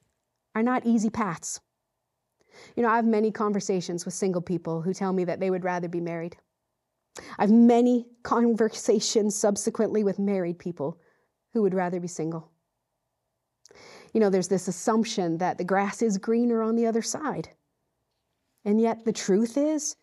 are 0.55 0.63
not 0.63 0.85
easy 0.85 1.09
paths. 1.09 1.59
You 2.75 2.83
know, 2.83 2.89
I 2.89 2.95
have 2.95 3.05
many 3.05 3.31
conversations 3.31 4.05
with 4.05 4.13
single 4.13 4.41
people 4.41 4.81
who 4.81 4.93
tell 4.93 5.13
me 5.13 5.23
that 5.25 5.39
they 5.39 5.49
would 5.49 5.63
rather 5.63 5.87
be 5.87 6.01
married. 6.01 6.37
I 7.37 7.43
have 7.43 7.51
many 7.51 8.07
conversations 8.23 9.35
subsequently 9.35 10.03
with 10.03 10.19
married 10.19 10.59
people 10.59 10.99
who 11.53 11.61
would 11.61 11.73
rather 11.73 11.99
be 11.99 12.07
single. 12.07 12.51
You 14.13 14.19
know, 14.19 14.29
there's 14.29 14.47
this 14.47 14.67
assumption 14.67 15.37
that 15.37 15.57
the 15.57 15.63
grass 15.63 16.01
is 16.01 16.17
greener 16.17 16.63
on 16.63 16.75
the 16.75 16.87
other 16.87 17.01
side. 17.01 17.49
And 18.69 18.79
yet, 18.79 19.03
the 19.03 19.11
truth 19.11 19.57
is, 19.57 19.95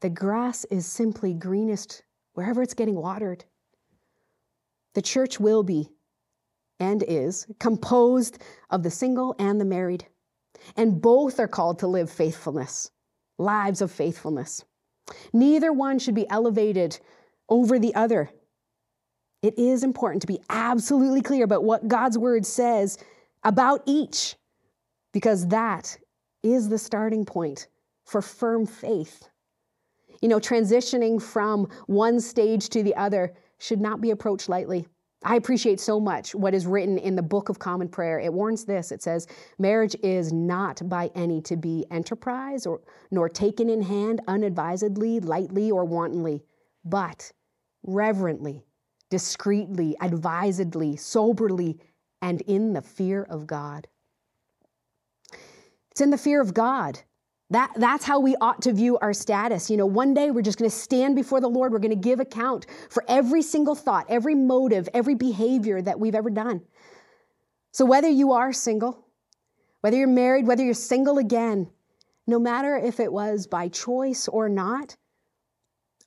the 0.00 0.08
grass 0.08 0.64
is 0.70 0.86
simply 0.86 1.34
greenest 1.34 2.02
wherever 2.32 2.62
it's 2.62 2.72
getting 2.72 2.94
watered. 2.94 3.44
The 4.94 5.02
church 5.02 5.38
will 5.38 5.62
be 5.62 5.90
and 6.80 7.04
is 7.06 7.46
composed 7.60 8.42
of 8.70 8.82
the 8.82 8.90
single 8.90 9.36
and 9.38 9.60
the 9.60 9.66
married. 9.66 10.06
And 10.78 11.02
both 11.02 11.38
are 11.38 11.46
called 11.46 11.80
to 11.80 11.88
live 11.88 12.10
faithfulness, 12.10 12.90
lives 13.36 13.82
of 13.82 13.92
faithfulness. 13.92 14.64
Neither 15.34 15.74
one 15.74 15.98
should 15.98 16.14
be 16.14 16.30
elevated 16.30 17.00
over 17.50 17.78
the 17.78 17.94
other. 17.94 18.30
It 19.42 19.58
is 19.58 19.84
important 19.84 20.22
to 20.22 20.26
be 20.26 20.40
absolutely 20.48 21.20
clear 21.20 21.44
about 21.44 21.64
what 21.64 21.86
God's 21.86 22.16
word 22.16 22.46
says 22.46 22.96
about 23.44 23.82
each, 23.84 24.36
because 25.12 25.48
that 25.48 25.98
is 26.42 26.68
the 26.68 26.78
starting 26.78 27.24
point 27.24 27.68
for 28.04 28.22
firm 28.22 28.66
faith. 28.66 29.28
You 30.20 30.28
know, 30.28 30.38
transitioning 30.38 31.20
from 31.20 31.68
one 31.86 32.20
stage 32.20 32.68
to 32.70 32.82
the 32.82 32.94
other 32.96 33.34
should 33.58 33.80
not 33.80 34.00
be 34.00 34.10
approached 34.10 34.48
lightly. 34.48 34.86
I 35.24 35.36
appreciate 35.36 35.78
so 35.78 36.00
much 36.00 36.34
what 36.34 36.52
is 36.52 36.66
written 36.66 36.98
in 36.98 37.14
the 37.14 37.22
Book 37.22 37.48
of 37.48 37.58
Common 37.58 37.88
Prayer. 37.88 38.18
It 38.18 38.32
warns 38.32 38.64
this 38.64 38.90
it 38.90 39.02
says, 39.02 39.28
Marriage 39.58 39.94
is 40.02 40.32
not 40.32 40.88
by 40.88 41.10
any 41.14 41.40
to 41.42 41.56
be 41.56 41.86
enterprise 41.90 42.66
or 42.66 42.80
nor 43.10 43.28
taken 43.28 43.70
in 43.70 43.82
hand 43.82 44.20
unadvisedly, 44.26 45.20
lightly, 45.20 45.70
or 45.70 45.84
wantonly, 45.84 46.42
but 46.84 47.30
reverently, 47.84 48.64
discreetly, 49.10 49.96
advisedly, 50.00 50.96
soberly, 50.96 51.78
and 52.20 52.40
in 52.42 52.72
the 52.72 52.82
fear 52.82 53.22
of 53.24 53.46
God. 53.46 53.86
It's 55.92 56.00
in 56.00 56.10
the 56.10 56.18
fear 56.18 56.40
of 56.40 56.52
God 56.52 56.98
that, 57.52 57.70
that's 57.76 58.04
how 58.06 58.18
we 58.18 58.34
ought 58.40 58.62
to 58.62 58.72
view 58.72 58.96
our 59.02 59.12
status. 59.12 59.70
You 59.70 59.76
know, 59.76 59.84
one 59.84 60.14
day 60.14 60.30
we're 60.30 60.40
just 60.40 60.58
going 60.58 60.70
to 60.70 60.76
stand 60.76 61.14
before 61.14 61.38
the 61.38 61.50
Lord. 61.50 61.70
We're 61.70 61.80
going 61.80 61.90
to 61.90 61.96
give 61.96 62.18
account 62.18 62.66
for 62.88 63.04
every 63.08 63.42
single 63.42 63.74
thought, 63.74 64.06
every 64.08 64.34
motive, 64.34 64.88
every 64.94 65.14
behavior 65.14 65.82
that 65.82 66.00
we've 66.00 66.14
ever 66.14 66.30
done. 66.30 66.62
So, 67.70 67.84
whether 67.84 68.08
you 68.08 68.32
are 68.32 68.54
single, 68.54 69.06
whether 69.82 69.98
you're 69.98 70.08
married, 70.08 70.46
whether 70.46 70.64
you're 70.64 70.72
single 70.72 71.18
again, 71.18 71.70
no 72.26 72.38
matter 72.38 72.74
if 72.74 72.98
it 73.00 73.12
was 73.12 73.46
by 73.46 73.68
choice 73.68 74.28
or 74.28 74.48
not, 74.48 74.96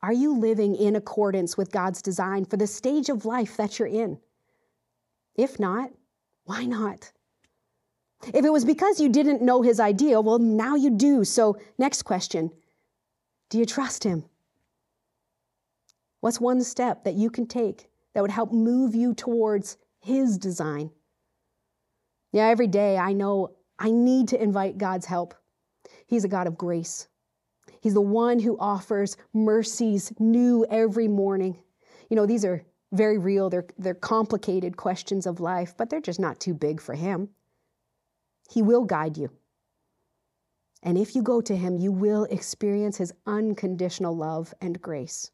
are 0.01 0.13
you 0.13 0.35
living 0.35 0.75
in 0.75 0.95
accordance 0.95 1.55
with 1.57 1.71
God's 1.71 2.01
design 2.01 2.45
for 2.45 2.57
the 2.57 2.65
stage 2.65 3.09
of 3.09 3.25
life 3.25 3.55
that 3.57 3.77
you're 3.77 3.87
in? 3.87 4.19
If 5.35 5.59
not, 5.59 5.91
why 6.45 6.65
not? 6.65 7.11
If 8.33 8.45
it 8.45 8.51
was 8.51 8.65
because 8.65 8.99
you 8.99 9.09
didn't 9.09 9.41
know 9.41 9.61
his 9.61 9.79
idea, 9.79 10.19
well, 10.21 10.39
now 10.39 10.75
you 10.75 10.89
do. 10.89 11.23
So, 11.23 11.57
next 11.77 12.03
question 12.03 12.51
Do 13.49 13.57
you 13.57 13.65
trust 13.65 14.03
him? 14.03 14.25
What's 16.21 16.41
one 16.41 16.63
step 16.63 17.03
that 17.03 17.13
you 17.13 17.29
can 17.29 17.45
take 17.45 17.89
that 18.13 18.21
would 18.21 18.31
help 18.31 18.51
move 18.51 18.95
you 18.95 19.13
towards 19.13 19.77
his 19.99 20.37
design? 20.37 20.89
Yeah, 22.31 22.47
every 22.47 22.67
day 22.67 22.97
I 22.97 23.13
know 23.13 23.51
I 23.77 23.91
need 23.91 24.29
to 24.29 24.41
invite 24.41 24.77
God's 24.77 25.05
help. 25.05 25.35
He's 26.07 26.23
a 26.23 26.27
God 26.27 26.47
of 26.47 26.57
grace. 26.57 27.07
He's 27.79 27.93
the 27.93 28.01
one 28.01 28.39
who 28.39 28.57
offers 28.57 29.17
mercies 29.33 30.11
new 30.17 30.65
every 30.69 31.07
morning. 31.07 31.59
You 32.09 32.15
know, 32.15 32.25
these 32.25 32.43
are 32.43 32.65
very 32.91 33.17
real, 33.17 33.49
they're, 33.49 33.67
they're 33.77 33.93
complicated 33.93 34.77
questions 34.77 35.27
of 35.27 35.39
life, 35.39 35.75
but 35.77 35.89
they're 35.89 36.01
just 36.01 36.19
not 36.19 36.39
too 36.39 36.53
big 36.53 36.81
for 36.81 36.95
Him. 36.95 37.29
He 38.49 38.61
will 38.61 38.83
guide 38.83 39.17
you. 39.17 39.29
And 40.83 40.97
if 40.97 41.15
you 41.15 41.23
go 41.23 41.41
to 41.41 41.55
Him, 41.55 41.77
you 41.77 41.91
will 41.91 42.25
experience 42.25 42.97
His 42.97 43.11
unconditional 43.25 44.15
love 44.15 44.53
and 44.61 44.79
grace. 44.81 45.31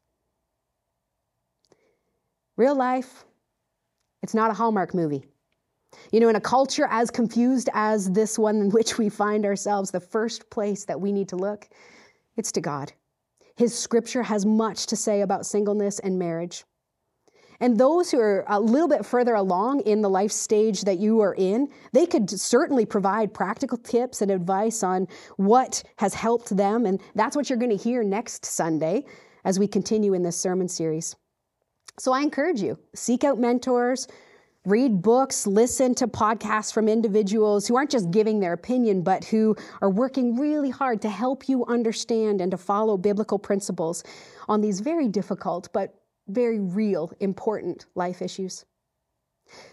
Real 2.56 2.74
life, 2.74 3.24
it's 4.22 4.34
not 4.34 4.50
a 4.50 4.54
Hallmark 4.54 4.94
movie. 4.94 5.24
You 6.10 6.20
know, 6.20 6.28
in 6.28 6.36
a 6.36 6.40
culture 6.40 6.86
as 6.90 7.10
confused 7.10 7.68
as 7.74 8.10
this 8.10 8.38
one 8.38 8.56
in 8.56 8.70
which 8.70 8.96
we 8.96 9.08
find 9.08 9.44
ourselves, 9.44 9.90
the 9.90 10.00
first 10.00 10.48
place 10.48 10.84
that 10.86 11.00
we 11.00 11.12
need 11.12 11.28
to 11.28 11.36
look, 11.36 11.68
it's 12.36 12.52
to 12.52 12.60
God. 12.60 12.92
His 13.56 13.78
scripture 13.78 14.22
has 14.22 14.46
much 14.46 14.86
to 14.86 14.96
say 14.96 15.20
about 15.20 15.44
singleness 15.44 15.98
and 15.98 16.18
marriage. 16.18 16.64
And 17.62 17.78
those 17.78 18.10
who 18.10 18.18
are 18.18 18.44
a 18.48 18.58
little 18.58 18.88
bit 18.88 19.06
further 19.06 19.34
along 19.34 19.82
in 19.82 20.02
the 20.02 20.10
life 20.10 20.32
stage 20.32 20.80
that 20.82 20.98
you 20.98 21.20
are 21.20 21.34
in, 21.34 21.68
they 21.92 22.06
could 22.06 22.28
certainly 22.28 22.84
provide 22.84 23.32
practical 23.32 23.78
tips 23.78 24.20
and 24.20 24.32
advice 24.32 24.82
on 24.82 25.06
what 25.36 25.84
has 25.98 26.12
helped 26.12 26.56
them. 26.56 26.86
And 26.86 27.00
that's 27.14 27.36
what 27.36 27.48
you're 27.48 27.60
going 27.60 27.70
to 27.70 27.82
hear 27.82 28.02
next 28.02 28.44
Sunday 28.44 29.04
as 29.44 29.60
we 29.60 29.68
continue 29.68 30.12
in 30.12 30.24
this 30.24 30.36
sermon 30.36 30.66
series. 30.66 31.14
So 32.00 32.12
I 32.12 32.22
encourage 32.22 32.60
you 32.60 32.80
seek 32.96 33.22
out 33.22 33.38
mentors, 33.38 34.08
read 34.64 35.00
books, 35.00 35.46
listen 35.46 35.94
to 35.94 36.08
podcasts 36.08 36.72
from 36.72 36.88
individuals 36.88 37.68
who 37.68 37.76
aren't 37.76 37.92
just 37.92 38.10
giving 38.10 38.40
their 38.40 38.54
opinion, 38.54 39.02
but 39.02 39.24
who 39.26 39.54
are 39.80 39.90
working 39.90 40.34
really 40.34 40.70
hard 40.70 41.00
to 41.02 41.08
help 41.08 41.48
you 41.48 41.64
understand 41.66 42.40
and 42.40 42.50
to 42.50 42.58
follow 42.58 42.96
biblical 42.96 43.38
principles 43.38 44.02
on 44.48 44.60
these 44.60 44.80
very 44.80 45.06
difficult 45.06 45.68
but 45.72 46.01
very 46.32 46.58
real, 46.58 47.12
important 47.20 47.86
life 47.94 48.22
issues. 48.22 48.64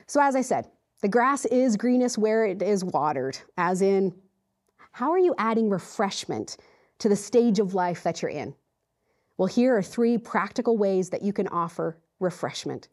So, 0.08 0.22
as 0.22 0.36
I 0.36 0.42
said, 0.42 0.68
the 1.02 1.08
grass 1.08 1.46
is 1.46 1.78
greenest 1.78 2.18
where 2.18 2.46
it 2.46 2.62
is 2.62 2.84
watered, 2.84 3.38
as 3.58 3.82
in, 3.82 4.14
how 4.92 5.12
are 5.12 5.20
you 5.20 5.34
adding 5.38 5.70
refreshment 5.70 6.58
to 7.00 7.10
the 7.10 7.16
stage 7.16 7.60
of 7.60 7.74
life 7.74 8.04
that 8.04 8.22
you're 8.22 8.32
in? 8.32 8.54
Well, 9.38 9.48
here 9.48 9.78
are 9.78 9.82
three 9.82 10.18
practical 10.18 10.78
ways 10.78 11.10
that 11.12 11.22
you 11.22 11.32
can 11.32 11.48
offer 11.48 11.98
refreshment. 12.20 12.90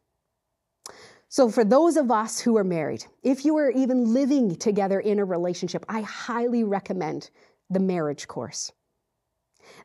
So, 1.28 1.50
for 1.50 1.64
those 1.64 1.96
of 1.96 2.10
us 2.10 2.40
who 2.40 2.56
are 2.56 2.64
married, 2.64 3.04
if 3.24 3.44
you 3.44 3.56
are 3.56 3.70
even 3.70 4.14
living 4.14 4.54
together 4.54 5.00
in 5.00 5.18
a 5.18 5.24
relationship, 5.24 5.84
I 5.88 6.02
highly 6.02 6.62
recommend 6.62 7.30
the 7.68 7.80
marriage 7.80 8.28
course. 8.28 8.72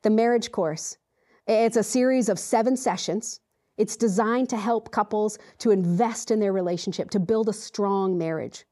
The 0.04 0.12
marriage 0.12 0.52
course 0.52 0.98
It's 1.48 1.76
a 1.76 1.84
series 1.84 2.30
of 2.30 2.38
seven 2.38 2.78
sessions. 2.78 3.41
It's 3.78 3.96
designed 3.96 4.50
to 4.50 4.58
help 4.58 4.92
couples 4.92 5.38
to 5.60 5.72
invest 5.72 6.32
in 6.32 6.40
their 6.40 6.54
relationship, 6.54 7.10
to 7.12 7.20
build 7.20 7.50
a 7.50 7.54
strong 7.54 8.18
marriage. 8.18 8.66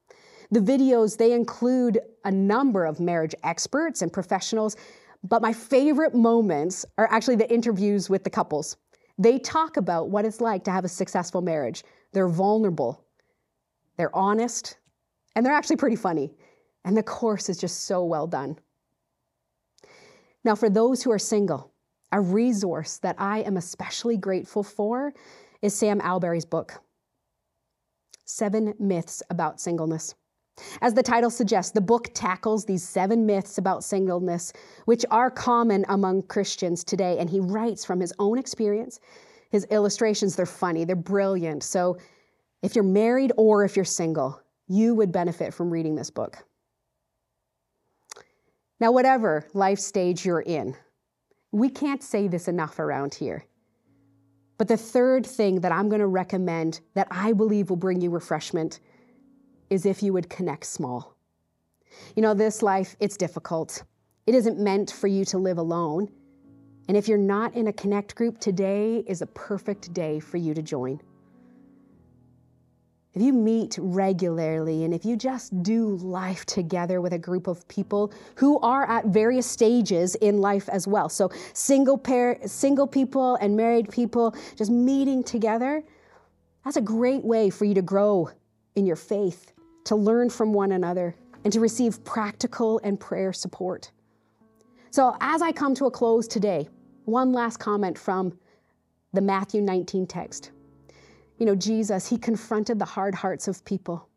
The 0.51 0.59
videos, 0.59 1.17
they 1.17 1.33
include 1.33 1.99
a 2.25 2.31
number 2.31 2.85
of 2.85 2.99
marriage 2.99 3.35
experts 3.43 4.01
and 4.01 4.11
professionals, 4.11 4.75
but 5.23 5.41
my 5.41 5.53
favorite 5.53 6.15
moments 6.15 6.85
are 6.97 7.07
actually 7.11 7.35
the 7.35 7.51
interviews 7.51 8.09
with 8.09 8.23
the 8.23 8.29
couples. 8.29 8.77
They 9.17 9.37
talk 9.37 9.77
about 9.77 10.09
what 10.09 10.25
it's 10.25 10.41
like 10.41 10.63
to 10.63 10.71
have 10.71 10.85
a 10.85 10.89
successful 10.89 11.41
marriage. 11.41 11.83
They're 12.13 12.29
vulnerable, 12.29 13.05
they're 13.97 14.15
honest, 14.15 14.77
and 15.35 15.45
they're 15.45 15.53
actually 15.53 15.75
pretty 15.75 15.97
funny. 15.97 16.33
And 16.85 16.95
the 16.95 17.03
course 17.03 17.49
is 17.49 17.57
just 17.57 17.85
so 17.85 18.03
well 18.03 18.25
done. 18.25 18.57
Now, 20.43 20.55
for 20.55 20.69
those 20.69 21.03
who 21.03 21.11
are 21.11 21.19
single, 21.19 21.73
a 22.11 22.21
resource 22.21 22.97
that 22.99 23.15
I 23.17 23.39
am 23.39 23.57
especially 23.57 24.17
grateful 24.17 24.63
for 24.63 25.13
is 25.61 25.73
Sam 25.73 25.99
Allberry's 26.01 26.45
book, 26.45 26.81
Seven 28.25 28.73
Myths 28.79 29.21
About 29.29 29.59
Singleness. 29.59 30.15
As 30.81 30.93
the 30.93 31.03
title 31.03 31.29
suggests, 31.29 31.71
the 31.71 31.81
book 31.81 32.09
tackles 32.13 32.65
these 32.65 32.83
seven 32.83 33.25
myths 33.25 33.57
about 33.57 33.83
singleness, 33.83 34.51
which 34.85 35.05
are 35.09 35.31
common 35.31 35.85
among 35.89 36.23
Christians 36.23 36.83
today. 36.83 37.17
And 37.17 37.29
he 37.29 37.39
writes 37.39 37.85
from 37.85 37.99
his 37.99 38.13
own 38.19 38.37
experience. 38.37 38.99
His 39.51 39.65
illustrations, 39.65 40.35
they're 40.35 40.45
funny, 40.45 40.83
they're 40.83 40.95
brilliant. 40.95 41.63
So 41.63 41.97
if 42.61 42.75
you're 42.75 42.83
married 42.83 43.31
or 43.37 43.63
if 43.63 43.75
you're 43.75 43.85
single, 43.85 44.41
you 44.67 44.93
would 44.95 45.11
benefit 45.11 45.53
from 45.53 45.71
reading 45.71 45.95
this 45.95 46.09
book. 46.09 46.37
Now, 48.79 48.91
whatever 48.91 49.47
life 49.53 49.79
stage 49.79 50.25
you're 50.25 50.41
in, 50.41 50.75
we 51.51 51.69
can't 51.69 52.03
say 52.03 52.27
this 52.27 52.47
enough 52.47 52.79
around 52.79 53.15
here. 53.15 53.45
But 54.57 54.67
the 54.67 54.77
third 54.77 55.25
thing 55.25 55.61
that 55.61 55.71
I'm 55.71 55.89
going 55.89 56.01
to 56.01 56.07
recommend 56.07 56.81
that 56.93 57.07
I 57.09 57.33
believe 57.33 57.69
will 57.69 57.77
bring 57.77 58.01
you 58.01 58.09
refreshment 58.09 58.79
is 59.69 59.85
if 59.85 60.03
you 60.03 60.13
would 60.13 60.29
connect 60.29 60.65
small. 60.65 61.15
You 62.15 62.21
know, 62.21 62.33
this 62.33 62.61
life, 62.61 62.95
it's 62.99 63.17
difficult. 63.17 63.83
It 64.27 64.35
isn't 64.35 64.59
meant 64.59 64.91
for 64.91 65.07
you 65.07 65.25
to 65.25 65.37
live 65.37 65.57
alone. 65.57 66.09
And 66.87 66.97
if 66.97 67.07
you're 67.07 67.17
not 67.17 67.55
in 67.55 67.67
a 67.67 67.73
connect 67.73 68.15
group, 68.15 68.39
today 68.39 69.03
is 69.07 69.21
a 69.21 69.27
perfect 69.27 69.93
day 69.93 70.19
for 70.19 70.37
you 70.37 70.53
to 70.53 70.61
join 70.61 70.99
if 73.19 73.25
you 73.25 73.33
meet 73.33 73.77
regularly 73.81 74.85
and 74.85 74.93
if 74.93 75.03
you 75.03 75.17
just 75.17 75.61
do 75.61 75.97
life 75.97 76.45
together 76.45 77.01
with 77.01 77.11
a 77.11 77.17
group 77.17 77.47
of 77.47 77.67
people 77.67 78.13
who 78.35 78.57
are 78.59 78.89
at 78.89 79.07
various 79.07 79.45
stages 79.45 80.15
in 80.15 80.39
life 80.39 80.69
as 80.69 80.87
well. 80.87 81.09
So 81.09 81.29
single 81.51 81.97
pair 81.97 82.37
single 82.45 82.87
people 82.87 83.35
and 83.41 83.57
married 83.57 83.91
people 83.91 84.33
just 84.55 84.71
meeting 84.71 85.21
together 85.21 85.83
that's 86.63 86.77
a 86.77 86.81
great 86.81 87.25
way 87.25 87.49
for 87.49 87.65
you 87.65 87.73
to 87.73 87.81
grow 87.81 88.29
in 88.75 88.85
your 88.85 88.95
faith 88.95 89.51
to 89.83 89.97
learn 89.97 90.29
from 90.29 90.53
one 90.53 90.71
another 90.71 91.13
and 91.43 91.51
to 91.51 91.59
receive 91.59 92.01
practical 92.05 92.79
and 92.85 93.01
prayer 93.01 93.33
support. 93.33 93.91
So 94.91 95.17
as 95.19 95.41
i 95.41 95.51
come 95.51 95.75
to 95.75 95.87
a 95.87 95.91
close 95.91 96.25
today 96.25 96.69
one 97.03 97.33
last 97.33 97.57
comment 97.57 97.97
from 97.97 98.39
the 99.11 99.21
matthew 99.21 99.59
19 99.59 100.07
text 100.07 100.51
you 101.39 101.45
know, 101.45 101.55
Jesus, 101.55 102.07
he 102.07 102.17
confronted 102.17 102.77
the 102.77 102.85
hard 102.85 103.15
hearts 103.15 103.47
of 103.47 103.63
people. 103.63 104.07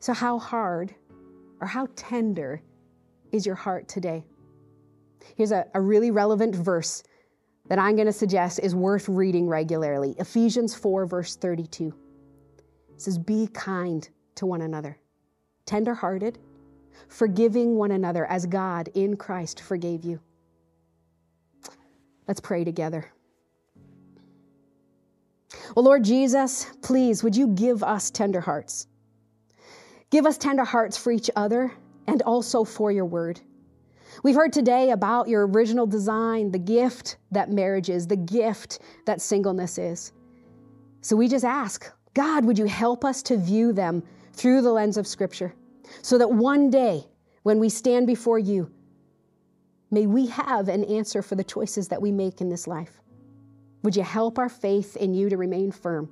So, 0.00 0.12
how 0.12 0.38
hard 0.38 0.94
or 1.60 1.66
how 1.66 1.88
tender 1.96 2.62
is 3.32 3.46
your 3.46 3.54
heart 3.54 3.88
today? 3.88 4.24
Here's 5.36 5.52
a, 5.52 5.66
a 5.74 5.80
really 5.80 6.10
relevant 6.10 6.54
verse 6.54 7.02
that 7.68 7.78
I'm 7.78 7.94
going 7.94 8.06
to 8.06 8.12
suggest 8.12 8.60
is 8.62 8.74
worth 8.74 9.08
reading 9.08 9.48
regularly 9.48 10.14
Ephesians 10.18 10.74
4, 10.74 11.06
verse 11.06 11.36
32. 11.36 11.94
It 12.90 13.00
says, 13.00 13.16
Be 13.16 13.48
kind 13.54 14.06
to 14.34 14.46
one 14.46 14.60
another, 14.60 14.98
tenderhearted, 15.64 16.38
forgiving 17.08 17.76
one 17.76 17.92
another 17.92 18.26
as 18.26 18.44
God 18.44 18.90
in 18.94 19.16
Christ 19.16 19.60
forgave 19.60 20.04
you. 20.04 20.20
Let's 22.28 22.40
pray 22.40 22.64
together. 22.64 23.10
Well, 25.74 25.84
Lord 25.84 26.04
Jesus, 26.04 26.66
please, 26.82 27.22
would 27.22 27.36
you 27.36 27.48
give 27.48 27.82
us 27.82 28.10
tender 28.10 28.40
hearts? 28.40 28.86
Give 30.10 30.26
us 30.26 30.36
tender 30.36 30.64
hearts 30.64 30.96
for 30.96 31.10
each 31.12 31.30
other 31.36 31.72
and 32.06 32.22
also 32.22 32.64
for 32.64 32.92
your 32.92 33.06
word. 33.06 33.40
We've 34.22 34.34
heard 34.34 34.52
today 34.52 34.90
about 34.90 35.28
your 35.28 35.46
original 35.46 35.86
design, 35.86 36.50
the 36.50 36.58
gift 36.58 37.16
that 37.30 37.50
marriage 37.50 37.88
is, 37.88 38.06
the 38.06 38.16
gift 38.16 38.80
that 39.06 39.20
singleness 39.20 39.78
is. 39.78 40.12
So 41.00 41.16
we 41.16 41.28
just 41.28 41.44
ask, 41.44 41.90
God, 42.14 42.44
would 42.44 42.58
you 42.58 42.66
help 42.66 43.04
us 43.04 43.22
to 43.24 43.36
view 43.36 43.72
them 43.72 44.02
through 44.34 44.62
the 44.62 44.72
lens 44.72 44.96
of 44.96 45.06
Scripture 45.06 45.54
so 46.02 46.18
that 46.18 46.30
one 46.30 46.70
day 46.70 47.04
when 47.42 47.58
we 47.58 47.68
stand 47.68 48.06
before 48.06 48.38
you, 48.38 48.70
may 49.90 50.06
we 50.06 50.26
have 50.26 50.68
an 50.68 50.84
answer 50.84 51.22
for 51.22 51.34
the 51.34 51.44
choices 51.44 51.88
that 51.88 52.00
we 52.00 52.12
make 52.12 52.40
in 52.40 52.48
this 52.48 52.66
life. 52.66 53.01
Would 53.82 53.96
you 53.96 54.02
help 54.02 54.38
our 54.38 54.48
faith 54.48 54.96
in 54.96 55.12
you 55.12 55.28
to 55.28 55.36
remain 55.36 55.72
firm 55.72 56.08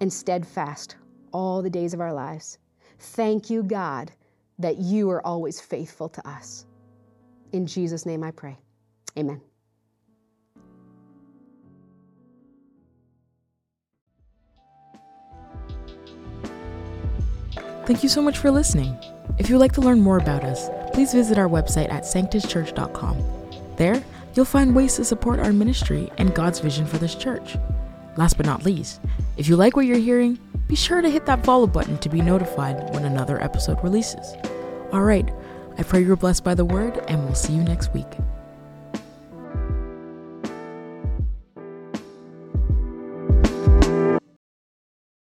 and 0.00 0.12
steadfast 0.12 0.96
all 1.32 1.62
the 1.62 1.70
days 1.70 1.94
of 1.94 2.00
our 2.00 2.12
lives? 2.12 2.58
Thank 2.98 3.48
you, 3.48 3.62
God, 3.62 4.12
that 4.58 4.78
you 4.78 5.08
are 5.10 5.24
always 5.26 5.60
faithful 5.60 6.08
to 6.10 6.28
us. 6.28 6.66
In 7.52 7.66
Jesus' 7.66 8.04
name 8.04 8.22
I 8.22 8.30
pray. 8.30 8.58
Amen. 9.18 9.40
Thank 17.86 18.02
you 18.02 18.08
so 18.08 18.22
much 18.22 18.38
for 18.38 18.50
listening. 18.50 18.96
If 19.38 19.48
you'd 19.48 19.58
like 19.58 19.72
to 19.72 19.80
learn 19.80 20.00
more 20.00 20.18
about 20.18 20.44
us, 20.44 20.68
please 20.92 21.12
visit 21.12 21.38
our 21.38 21.48
website 21.48 21.90
at 21.90 22.04
sanctuschurch.com. 22.04 23.18
There, 23.76 24.04
you'll 24.34 24.44
find 24.44 24.74
ways 24.74 24.96
to 24.96 25.04
support 25.04 25.40
our 25.40 25.52
ministry 25.52 26.10
and 26.18 26.34
God's 26.34 26.60
vision 26.60 26.86
for 26.86 26.98
this 26.98 27.14
church. 27.14 27.56
Last 28.16 28.36
but 28.36 28.46
not 28.46 28.64
least, 28.64 29.00
if 29.36 29.48
you 29.48 29.56
like 29.56 29.76
what 29.76 29.86
you're 29.86 29.98
hearing, 29.98 30.38
be 30.66 30.76
sure 30.76 31.00
to 31.00 31.10
hit 31.10 31.26
that 31.26 31.44
follow 31.44 31.66
button 31.66 31.98
to 31.98 32.08
be 32.08 32.20
notified 32.20 32.92
when 32.92 33.04
another 33.04 33.42
episode 33.42 33.82
releases. 33.82 34.34
All 34.92 35.02
right, 35.02 35.28
I 35.78 35.82
pray 35.82 36.02
you're 36.02 36.16
blessed 36.16 36.44
by 36.44 36.54
the 36.54 36.64
word, 36.64 36.98
and 37.08 37.24
we'll 37.24 37.34
see 37.34 37.52
you 37.52 37.62
next 37.62 37.94
week. 37.94 38.06